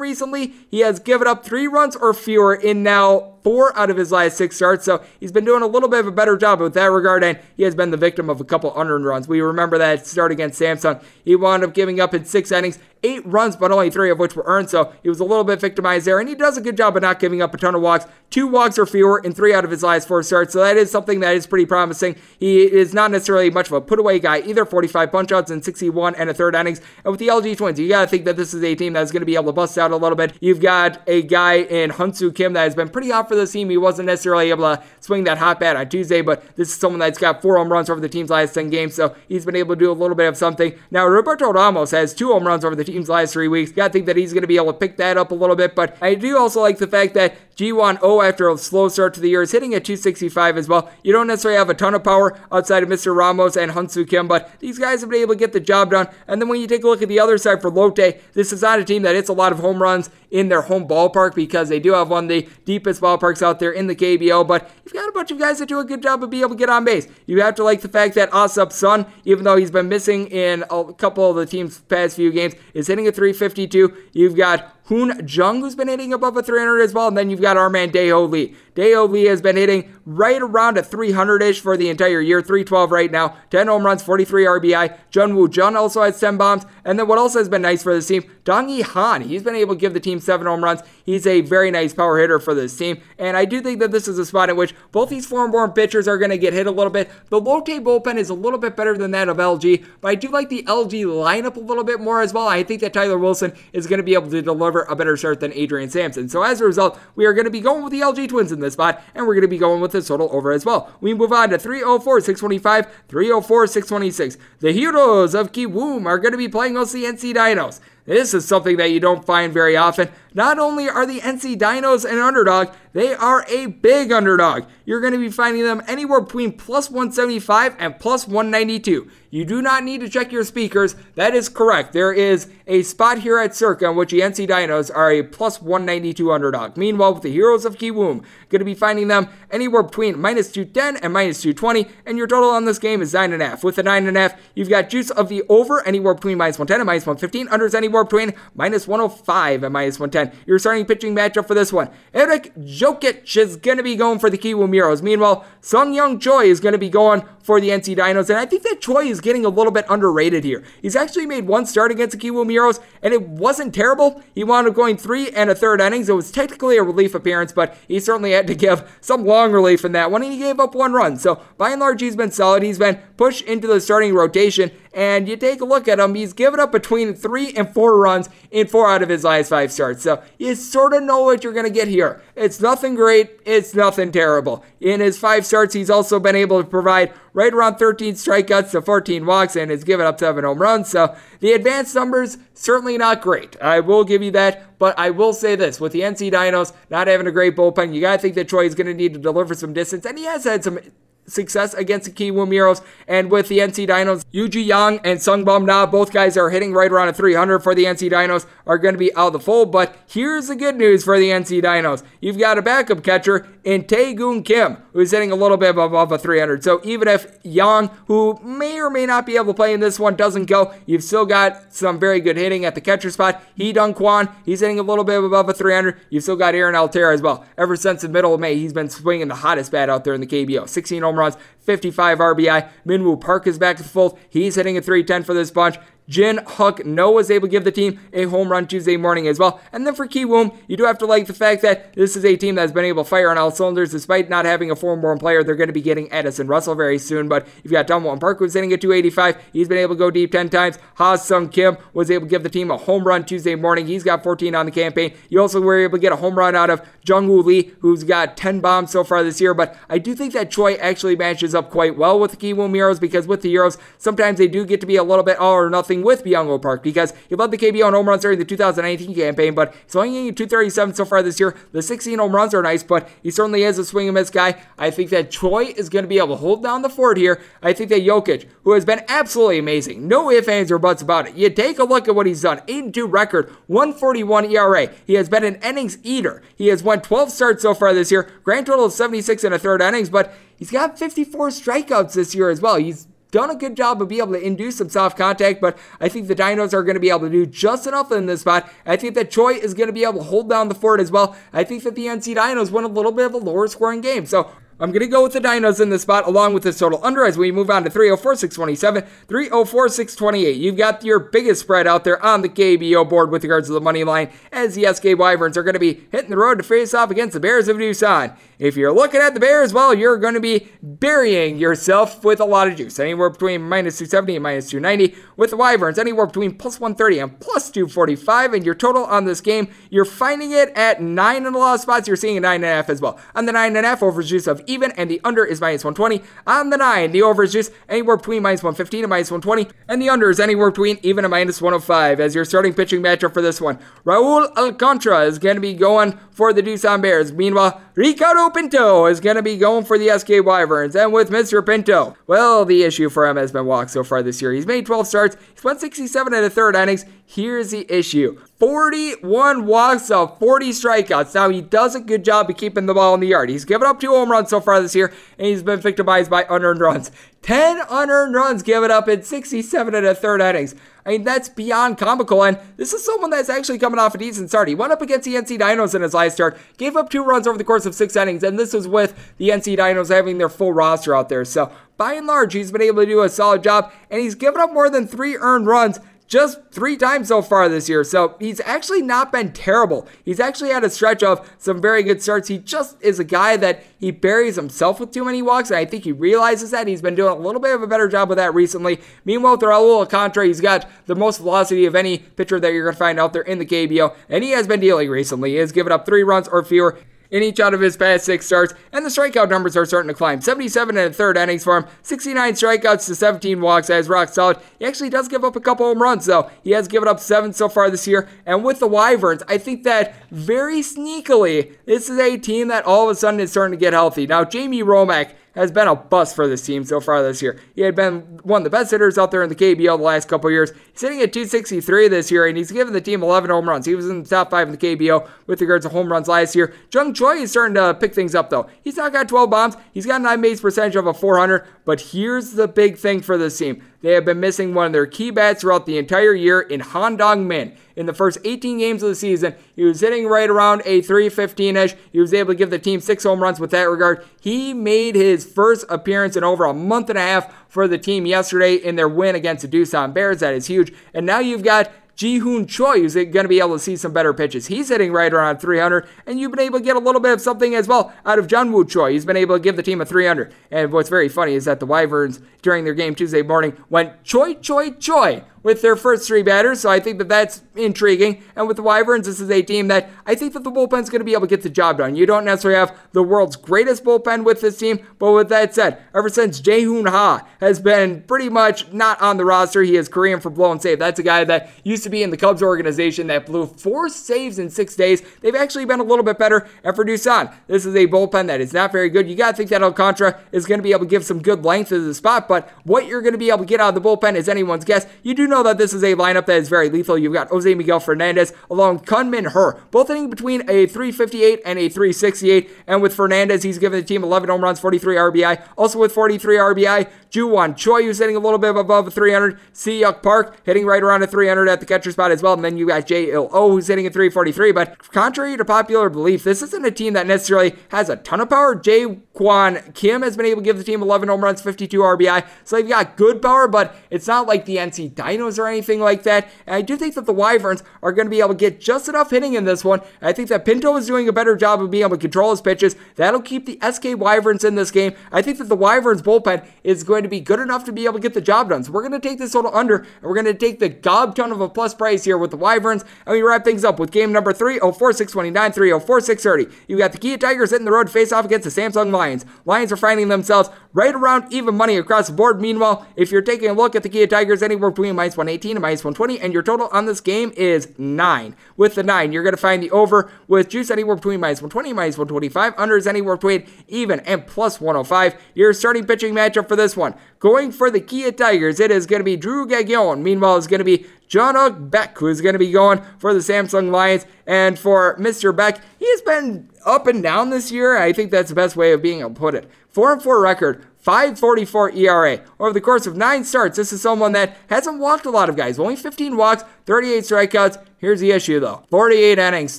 [0.00, 0.54] recently.
[0.70, 4.36] He has given up three runs or fewer in now four out of his last
[4.36, 4.84] six starts.
[4.84, 7.38] So he's been doing a little bit of a better job with that regard, and
[7.56, 9.28] he has been the victim of a couple unearned runs.
[9.28, 11.00] We remember that start against Samsung.
[11.24, 14.34] He wound up giving up in six innings, eight runs, but only three of which
[14.34, 14.70] were earned.
[14.70, 17.02] So he was a little bit victimized there, and he does a good job of
[17.02, 18.06] not giving up a ton of walks.
[18.30, 20.52] Two walks or fewer in three out of his last four starts.
[20.52, 22.16] So that is something that is pretty promising.
[22.38, 24.64] He is not necessarily much of a put away guy either.
[24.64, 26.80] 45 punch outs in 61 and a third innings.
[27.04, 29.12] And with the LG Twins, you got to think that this is a team that's
[29.12, 30.36] going to be able to bust out a little bit.
[30.40, 33.70] You've got a guy in Hyunsoo Kim that has been pretty hot for this team.
[33.70, 36.98] He wasn't necessarily able to swing that hot bat on Tuesday, but this is someone
[36.98, 38.94] that's got four home runs over the team's last 10 games.
[38.94, 40.74] So he's been able to do a little bit of something.
[40.90, 43.72] Now, Roberto Ramos has two home runs over the last three weeks.
[43.72, 45.56] Got to think that he's going to be able to pick that up a little
[45.56, 45.74] bit.
[45.74, 49.20] But I do also like the fact that Ji-Won Oh, after a slow start to
[49.20, 50.90] the year, is hitting at 265 as well.
[51.02, 53.16] You don't necessarily have a ton of power outside of Mr.
[53.16, 56.08] Ramos and Hyunsoo Kim, but these guys have been able to get the job done.
[56.26, 58.62] And then when you take a look at the other side for Lotte, this is
[58.62, 61.70] not a team that hits a lot of home runs in their home ballpark because
[61.70, 64.46] they do have one of the deepest ballparks out there in the KBO.
[64.46, 66.50] But you've got a bunch of guys that do a good job of being able
[66.50, 67.08] to get on base.
[67.24, 70.62] You have to like the fact that Ah-seop Son, even though he's been missing in
[70.70, 73.96] a couple of the team's past few games, is hitting a 352.
[74.12, 77.08] You've got Hoon Jung, who's been hitting above a 300 as well.
[77.08, 78.54] And then you've got our man Daeho Lee.
[78.76, 82.92] Daeho Lee has been hitting right around a 300 ish for the entire year, 312
[82.92, 84.96] right now, 10 home runs, 43 RBI.
[85.10, 86.64] Jun Woo Jun also has 10 bombs.
[86.84, 89.22] And then what also has been nice for this team, Dong Hee Han.
[89.22, 90.82] He's been able to give the team seven home runs.
[91.04, 93.00] He's a very nice power hitter for this team.
[93.18, 95.72] And I do think that this is a spot in which both these foreign born
[95.72, 97.10] pitchers are going to get hit a little bit.
[97.30, 100.28] The Lotte bullpen is a little bit better than that of LG, but I do
[100.28, 102.46] like the LG lineup a little bit more as well.
[102.46, 105.40] I think that Tyler Wilson is going to be able to deliver a better start
[105.40, 106.28] than Adrian Sampson.
[106.28, 108.60] So as a result, we are going to be going with the LG Twins in
[108.60, 110.92] this spot, and we're going to be going with the total over as well.
[111.00, 114.38] We move on to 304, 625, 304, 626.
[114.60, 117.80] The Heroes of Kiwoom are going to be playing against the NC Dinos.
[118.06, 120.08] This is something that you don't find very often.
[120.32, 124.64] Not only are the NC Dinos an underdog, they are a big underdog.
[124.84, 129.10] You're going to be finding them anywhere between plus 175 and plus 192.
[129.30, 130.96] You do not need to check your speakers.
[131.14, 131.92] That is correct.
[131.92, 135.62] There is a spot here at Circa in which the NC Dinos are a plus
[135.62, 136.76] 192 underdog.
[136.76, 141.02] Meanwhile, with the Heroes of Kiwoom, going to be finding them anywhere between minus 210
[141.02, 143.62] and minus 220, and your total on this game is 9.5.
[143.62, 147.06] With the 9.5, you've got juice of the over anywhere between minus 110 and minus
[147.06, 150.38] 115, unders anywhere between minus 105 and minus 110.
[150.46, 151.90] Your starting pitching matchup for this one.
[152.14, 155.02] Eric Jokisch is going to be going for the Kiwoom Heroes.
[155.02, 158.46] Meanwhile, Sung Young Choi is going to be going for the NC Dinos, and I
[158.46, 160.62] think that Choi is getting a little bit underrated here.
[160.82, 164.22] He's actually made one start against the Kiwoom Heroes, and it wasn't terrible.
[164.34, 166.08] He wound up going three and a third innings.
[166.08, 169.84] It was technically a relief appearance, but he certainly had to give some long relief
[169.84, 171.16] in that one, and he gave up one run.
[171.16, 172.62] So by and large, he's been solid.
[172.62, 176.32] He's been pushed into the starting rotation, and you take a look at him, he's
[176.32, 180.02] given up between three and four runs in four out of his last five starts.
[180.02, 182.22] So you sort of know what you're going to get here.
[182.34, 184.64] It's nothing great, it's nothing terrible.
[184.80, 188.80] In his five starts, he's also been able to provide right around 13 strikeouts to
[188.80, 190.88] 14 walks and has given up seven home runs.
[190.88, 193.60] So the advanced numbers, certainly not great.
[193.60, 194.78] I will give you that.
[194.78, 198.00] But I will say this with the NC Dinos not having a great bullpen, you
[198.00, 200.06] got to think that Choi is going to need to deliver some distance.
[200.06, 200.78] And he has had some
[201.26, 202.82] success against the Kiwoom Heroes.
[203.06, 206.90] And with the NC Dinos, Yuji Yang and Sungbum Na, both guys are hitting right
[206.90, 209.72] around a 300 for the NC Dinos, are going to be out of the fold.
[209.72, 212.02] But here's the good news for the NC Dinos.
[212.20, 216.18] You've got a backup catcher in Tae-gun Kim, who's hitting a little bit above a
[216.18, 216.62] 300.
[216.62, 219.98] So even if Yang, who may or may not be able to play in this
[219.98, 223.42] one, doesn't go, you've still got some very good hitting at the catcher spot.
[223.56, 225.98] He Dun Kwan, he's hitting a little bit above a 300.
[226.10, 227.44] You've still got Aaron Altherr as well.
[227.58, 230.20] Ever since the middle of May, he's been swinging the hottest bat out there in
[230.20, 230.68] the KBO.
[230.68, 231.36] 16 home runs,
[231.66, 232.70] 55 RBI.
[232.86, 234.18] Minwoo Park is back to the fold.
[234.30, 235.76] He's hitting a 310 for this bunch.
[236.08, 239.38] Jin Hyuk Noh was able to give the team a home run Tuesday morning as
[239.38, 239.60] well.
[239.72, 242.36] And then for Kiwoom, you do have to like the fact that this is a
[242.36, 245.42] team that's been able to fire on all cylinders despite not having a foreign-born player.
[245.42, 248.54] They're going to be getting Addison Russell very soon, but you've got Dongwon Park who's
[248.54, 249.36] hitting at 285.
[249.52, 250.78] He's been able to go deep 10 times.
[250.94, 253.86] Ha Sung Kim was able to give the team a home run Tuesday morning.
[253.86, 255.12] He's got 14 on the campaign.
[255.28, 258.04] You also were able to get a home run out of Jung Hoo Lee, who's
[258.04, 261.54] got 10 bombs so far this year, but I do think that Choi actually matches
[261.56, 264.80] up quite well with the Kiwoom Heroes because with the Heroes, sometimes they do get
[264.80, 267.58] to be a little bit all or nothing with Byung Park because he led the
[267.58, 271.22] KBO in home runs during the 2019 campaign, but he's only getting 237 so far
[271.22, 271.56] this year.
[271.72, 274.62] The 16 home runs are nice, but he certainly is a swing and miss guy.
[274.78, 277.42] I think that Choi is going to be able to hold down the fort here.
[277.62, 281.28] I think that Jokisch, who has been absolutely amazing, no ifs, ands, or buts about
[281.28, 281.34] it.
[281.34, 284.90] You take a look at what he's done 8 2 record, 141 ERA.
[285.06, 286.42] He has been an innings eater.
[286.54, 289.58] He has won 12 starts so far this year, grand total of 76 and a
[289.58, 292.76] third innings, but he's got 54 strikeouts this year as well.
[292.76, 296.08] He's done a good job of being able to induce some soft contact, but I
[296.08, 298.70] think the Dinos are going to be able to do just enough in this spot.
[298.84, 301.10] I think that Choi is going to be able to hold down the fort as
[301.10, 301.36] well.
[301.52, 304.26] I think that the NC Dinos win a little bit of a lower scoring game.
[304.26, 307.02] So I'm going to go with the Dinos in this spot along with this total
[307.02, 310.56] under as we move on to 304 627, 304 628.
[310.56, 313.80] You've got your biggest spread out there on the KBO board with regards to the
[313.80, 316.92] money line as the SK Wyverns are going to be hitting the road to face
[316.92, 318.36] off against the Bears of Doosan.
[318.58, 322.44] If you're looking at the Bears, well, you're going to be burying yourself with a
[322.44, 325.14] lot of juice, anywhere between minus 270 and minus 290.
[325.36, 328.54] With the Wyverns, anywhere between plus 130 and plus 245.
[328.54, 331.80] And your total on this game, you're finding it at 9 in a lot of
[331.80, 332.08] spots.
[332.08, 333.18] You're seeing a 9.5 as well.
[333.34, 336.26] On the 9.5, over juice of even, and the under is minus 120.
[336.46, 339.70] On the 9, the over is juice anywhere between minus 115 and minus 120.
[339.88, 343.34] And the under is anywhere between even and minus 105 as your starting pitching matchup
[343.34, 343.78] for this one.
[344.04, 347.32] Raul Alcantara is going to be going for the Doosan Bears.
[347.32, 350.96] Meanwhile, Ricardo Pinto is going to be going for the SK Wyverns.
[350.96, 351.64] And with Mr.
[351.64, 354.52] Pinto, well, the issue for him has been walks so far this year.
[354.52, 357.04] He's made 12 starts, he's won 67 and a third innings.
[357.24, 361.34] Here's the issue 41 walks of 40 strikeouts.
[361.34, 363.50] Now, he does a good job of keeping the ball in the yard.
[363.50, 366.46] He's given up two home runs so far this year, and he's been victimized by
[366.48, 367.10] unearned runs.
[367.42, 370.74] 10 unearned runs given up in 67 and a third innings.
[371.04, 372.42] I mean, that's beyond comical.
[372.42, 374.68] And this is someone that's actually coming off a decent start.
[374.68, 377.46] He went up against the NC Dinos in his last start, gave up two runs
[377.46, 380.48] over the course of six innings, and this was with the NC Dinos having their
[380.48, 381.44] full roster out there.
[381.44, 384.60] So, by and large, he's been able to do a solid job, and he's given
[384.60, 388.04] up more than three earned runs just three times so far this year.
[388.04, 390.08] So he's actually not been terrible.
[390.24, 392.48] He's actually had a stretch of some very good starts.
[392.48, 395.84] He just is a guy that he buries himself with too many walks, and I
[395.84, 396.86] think he realizes that.
[396.86, 399.00] He's been doing a little bit of a better job with that recently.
[399.24, 402.94] Meanwhile, with Raul Alcantara, he's got the most velocity of any pitcher that you're going
[402.94, 405.50] to find out there in the KBO, and he has been dealing recently.
[405.50, 406.98] He has given up three runs or fewer
[407.30, 410.14] in each out of his past six starts, and the strikeout numbers are starting to
[410.14, 410.40] climb.
[410.40, 414.58] 77 and a third innings for him, 69 strikeouts to 17 walks as rock solid.
[414.78, 416.50] He actually does give up a couple home runs, though.
[416.62, 419.84] He has given up seven so far this year, and with the Wyverns, I think
[419.84, 423.80] that very sneakily, this is a team that all of a sudden is starting to
[423.80, 424.26] get healthy.
[424.26, 427.58] Now, Jamie Romak has been a bust for this team so far this year.
[427.74, 430.28] He had been one of the best hitters out there in the KBO the last
[430.28, 430.70] couple years.
[430.92, 433.86] He's hitting at 263 this year, and he's given the team 11 home runs.
[433.86, 436.54] He was in the top five in the KBO with regards to home runs last
[436.54, 436.74] year.
[436.92, 438.68] Jung Choi is starting to pick things up, though.
[438.82, 439.76] He's not got 12 bombs.
[439.92, 443.38] He's got an on base percentage of a 400, but here's the big thing for
[443.38, 443.82] this team.
[444.02, 447.16] They have been missing one of their key bats throughout the entire year in Han
[447.16, 447.76] Dong Min.
[447.94, 451.76] In the first 18 games of the season, he was hitting right around a 315
[451.76, 451.94] ish.
[452.10, 454.24] He was able to give the team six home runs with that regard.
[454.40, 458.26] He made his first appearance in over a month and a half for the team
[458.26, 460.40] yesterday in their win against the Doosan Bears.
[460.40, 460.92] That is huge.
[461.14, 464.12] And now you've got Ji Hoon Choi, who's going to be able to see some
[464.12, 464.66] better pitches.
[464.66, 467.42] He's hitting right around 300, and you've been able to get a little bit of
[467.42, 469.12] something as well out of John Woo Choi.
[469.12, 470.52] He's been able to give the team a 300.
[470.70, 474.54] And what's very funny is that the Wyverns, during their game Tuesday morning, went Choi,
[474.54, 478.40] Choi, Choi with their first three batters, so I think that that's intriguing.
[478.54, 481.18] And with the Wyverns, this is a team that I think that the bullpen's going
[481.18, 482.14] to be able to get the job done.
[482.14, 486.00] You don't necessarily have the world's greatest bullpen with this team, but with that said,
[486.14, 490.08] ever since Jae Hoon Ha has been pretty much not on the roster, he is
[490.08, 491.00] Korean for blown save.
[491.00, 494.60] That's a guy that used to be in the Cubs organization that blew four saves
[494.60, 495.20] in six days.
[495.40, 496.68] They've actually been a little bit better.
[496.84, 499.28] And for Doosan, this is a bullpen that is not very good.
[499.28, 501.64] You got to think that Alcantara is going to be able to give some good
[501.64, 504.00] length to the spot, but what you're going to be able to get out of
[504.00, 505.08] the bullpen is anyone's guess.
[505.24, 507.18] You do know that this is a lineup that is very lethal.
[507.18, 511.88] You've got Jose Miguel Fernandez along Kyung-min Heo, both hitting between a 358 and a
[511.88, 512.70] 368.
[512.86, 515.62] And with Fernandez, he's given the team 11 home runs, 43 RBI.
[515.76, 519.58] Also with 43 RBI, Joo-hwan Choi, who's hitting a little bit above a 300.
[519.72, 522.54] Se Hyuk Park hitting right around a 300 at the catcher spot as well.
[522.54, 524.72] And then you got J Il who's hitting a 343.
[524.72, 528.50] But contrary to popular belief, this isn't a team that necessarily has a ton of
[528.50, 528.74] power.
[528.74, 532.46] Jae Hwan Kim has been able to give the team 11 home runs, 52 RBI.
[532.64, 535.14] So they've got good power, but it's not like the NC
[535.46, 536.48] Or anything like that.
[536.66, 539.08] And I do think that the Wyverns are going to be able to get just
[539.08, 540.00] enough hitting in this one.
[540.20, 542.60] I think that Pinto is doing a better job of being able to control his
[542.60, 542.96] pitches.
[543.14, 545.14] That'll keep the SK Wyverns in this game.
[545.30, 548.14] I think that the Wyverns bullpen is going to be good enough to be able
[548.14, 548.82] to get the job done.
[548.82, 551.36] So we're going to take this total under, and we're going to take the gob
[551.36, 553.04] ton of a plus price here with the Wyverns.
[553.24, 556.76] And we wrap things up with game number 304 629, 304 630.
[556.88, 559.44] You got the Kia Tigers hitting the road face off against the Samsung Lions.
[559.64, 562.60] Lions are finding themselves right around even money across the board.
[562.60, 565.82] Meanwhile, if you're taking a look at the Kia Tigers, anywhere between minus 118 and
[565.82, 568.56] minus 120, and your total on this game is 9.
[568.76, 571.90] With the 9, you're going to find the over with juice anywhere between minus 120
[571.90, 572.74] and minus 125.
[572.76, 575.40] Under is anywhere between even and plus 105.
[575.54, 577.14] Your starting pitching matchup for this one.
[577.38, 580.22] Going for the Kia Tigers, it is going to be Drew Gagnon.
[580.22, 583.90] Meanwhile, it's going to be John Beck, who's going to be going for the Samsung
[583.90, 584.26] Lions.
[584.46, 585.54] And for Mr.
[585.54, 587.96] Beck, he has been up and down this year.
[587.96, 589.68] I think that's the best way of being able to put it.
[589.90, 592.40] 4 and 4 record, 544 ERA.
[592.58, 595.54] Over the course of nine starts, this is someone that hasn't walked a lot of
[595.54, 595.78] guys.
[595.78, 597.86] Only 15 walks, 38 strikeouts.
[597.98, 599.78] Here's the issue though 48 innings,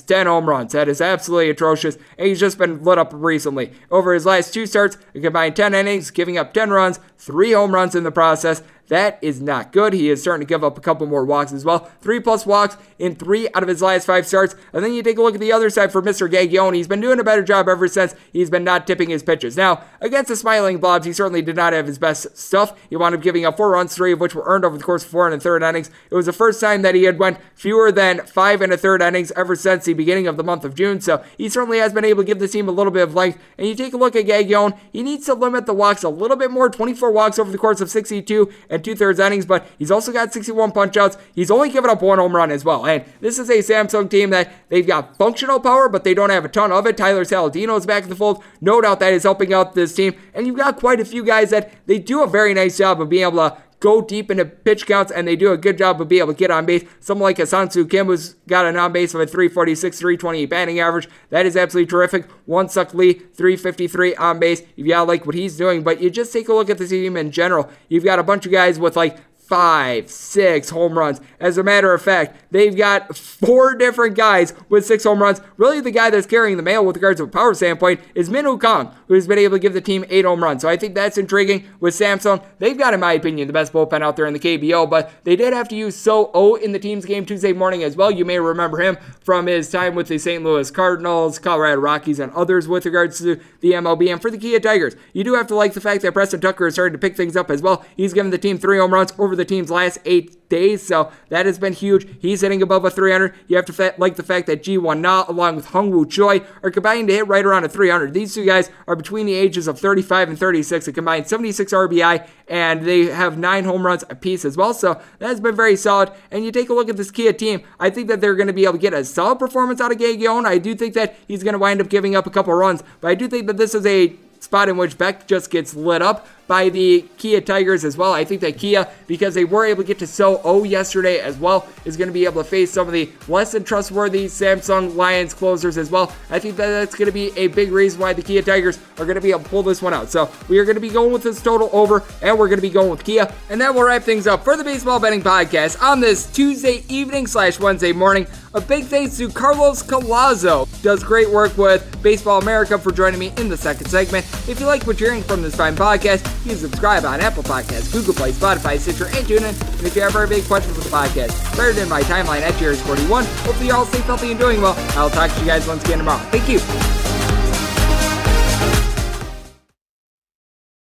[0.00, 0.72] 10 home runs.
[0.72, 1.96] That is absolutely atrocious.
[2.16, 3.72] And he's just been lit up recently.
[3.90, 7.74] Over his last two starts, he combined 10 innings, giving up 10 runs, 3 home
[7.74, 8.62] runs in the process.
[8.88, 9.92] That is not good.
[9.92, 11.90] He is starting to give up a couple more walks as well.
[12.00, 14.54] Three plus walks in three out of his last five starts.
[14.72, 16.30] And then you take a look at the other side for Mr.
[16.30, 16.74] Gagnon.
[16.74, 19.56] He's been doing a better job ever since he's been not tipping his pitches.
[19.56, 22.78] Now, against the Smiling Blobs, he certainly did not have his best stuff.
[22.88, 25.04] He wound up giving up four runs, three of which were earned over the course
[25.04, 25.90] of four and a third innings.
[26.10, 29.02] It was the first time that he had went fewer than five and a third
[29.02, 31.00] innings ever since the beginning of the month of June.
[31.00, 33.38] So he certainly has been able to give the team a little bit of length.
[33.58, 36.36] And you take a look at Gagnon, he needs to limit the walks a little
[36.36, 36.70] bit more.
[36.70, 40.32] 24 walks over the course of 62 and two thirds innings, but he's also got
[40.32, 41.18] 61 punchouts.
[41.34, 42.86] He's only given up one home run as well.
[42.86, 46.44] And this is a Samsung team that they've got functional power, but they don't have
[46.44, 46.96] a ton of it.
[46.96, 48.42] Tyler Saladino is back in the fold.
[48.60, 50.14] No doubt that is helping out this team.
[50.34, 53.08] And you've got quite a few guys that they do a very nice job of
[53.08, 56.08] being able to go deep into pitch counts, and they do a good job of
[56.08, 56.84] being able to get on base.
[57.00, 60.80] Someone like a Sansu Kim, who's got an on base of a 346, 328 batting
[60.80, 61.08] average.
[61.30, 62.28] That is absolutely terrific.
[62.46, 64.62] Won Seok Lee, 353 on base.
[64.76, 67.16] If gotta like what he's doing, but you just take a look at the team
[67.16, 67.70] in general.
[67.88, 69.18] You've got a bunch of guys with like
[69.48, 71.20] five, six home runs.
[71.40, 75.40] As a matter of fact, they've got four different guys with six home runs.
[75.56, 78.60] Really, the guy that's carrying the mail with regards to a power standpoint is Minwoo
[78.60, 80.62] Kong, who's been able to give the team eight home runs.
[80.62, 82.44] So I think that's intriguing with Samsung.
[82.58, 85.34] They've got, in my opinion, the best bullpen out there in the KBO, but they
[85.34, 88.10] did have to use So O in the team's game Tuesday morning as well.
[88.10, 90.44] You may remember him from his time with the St.
[90.44, 94.12] Louis Cardinals, Colorado Rockies, and others with regards to the MLB.
[94.12, 96.66] And for the Kia Tigers, you do have to like the fact that Preston Tucker
[96.66, 97.84] is starting to pick things up as well.
[97.96, 101.46] He's given the team three home runs over the team's last eight days, so that
[101.46, 102.06] has been huge.
[102.20, 103.34] He's hitting above a 300.
[103.46, 106.42] You have to fa- like the fact that Ji-wan Na, along with Hyoung Woo Choi,
[106.62, 108.12] are combining to hit right around a 300.
[108.12, 110.86] These two guys are between the ages of 35 and 36.
[110.86, 114.74] They combined 76 RBI, and they have nine home runs apiece as well.
[114.74, 116.10] So that has been very solid.
[116.30, 118.52] And you take a look at this Kia team, I think that they're going to
[118.52, 120.46] be able to get a solid performance out of Gagnon.
[120.46, 123.08] I do think that he's going to wind up giving up a couple runs, but
[123.08, 126.26] I do think that this is a spot in which Beck just gets lit up
[126.48, 128.12] by the Kia Tigers as well.
[128.12, 131.36] I think that Kia, because they were able to get to so O yesterday as
[131.36, 134.96] well, is going to be able to face some of the less than trustworthy Samsung
[134.96, 136.12] Lions closers as well.
[136.30, 139.04] I think that that's going to be a big reason why the Kia Tigers are
[139.04, 140.10] going to be able to pull this one out.
[140.10, 142.62] So we are going to be going with this total over, and we're going to
[142.62, 143.32] be going with Kia.
[143.50, 147.26] And that will wrap things up for the Baseball Betting Podcast on this Tuesday evening
[147.26, 148.26] slash Wednesday morning.
[148.54, 150.66] A big thanks to Carlos Collazo.
[150.82, 154.24] Does great work with Baseball America for joining me in the second segment.
[154.48, 157.42] If you like what you're hearing from this fine podcast, you can subscribe on Apple
[157.42, 159.78] Podcasts, Google Play, Spotify, Stitcher, and TuneIn.
[159.78, 162.54] And if you have any big questions for the podcast, better than my timeline at
[162.54, 163.24] Jairus41.
[163.44, 164.74] Hopefully you're all safe, healthy, and doing well.
[164.98, 166.22] I'll talk to you guys once again tomorrow.
[166.30, 167.17] Thank you.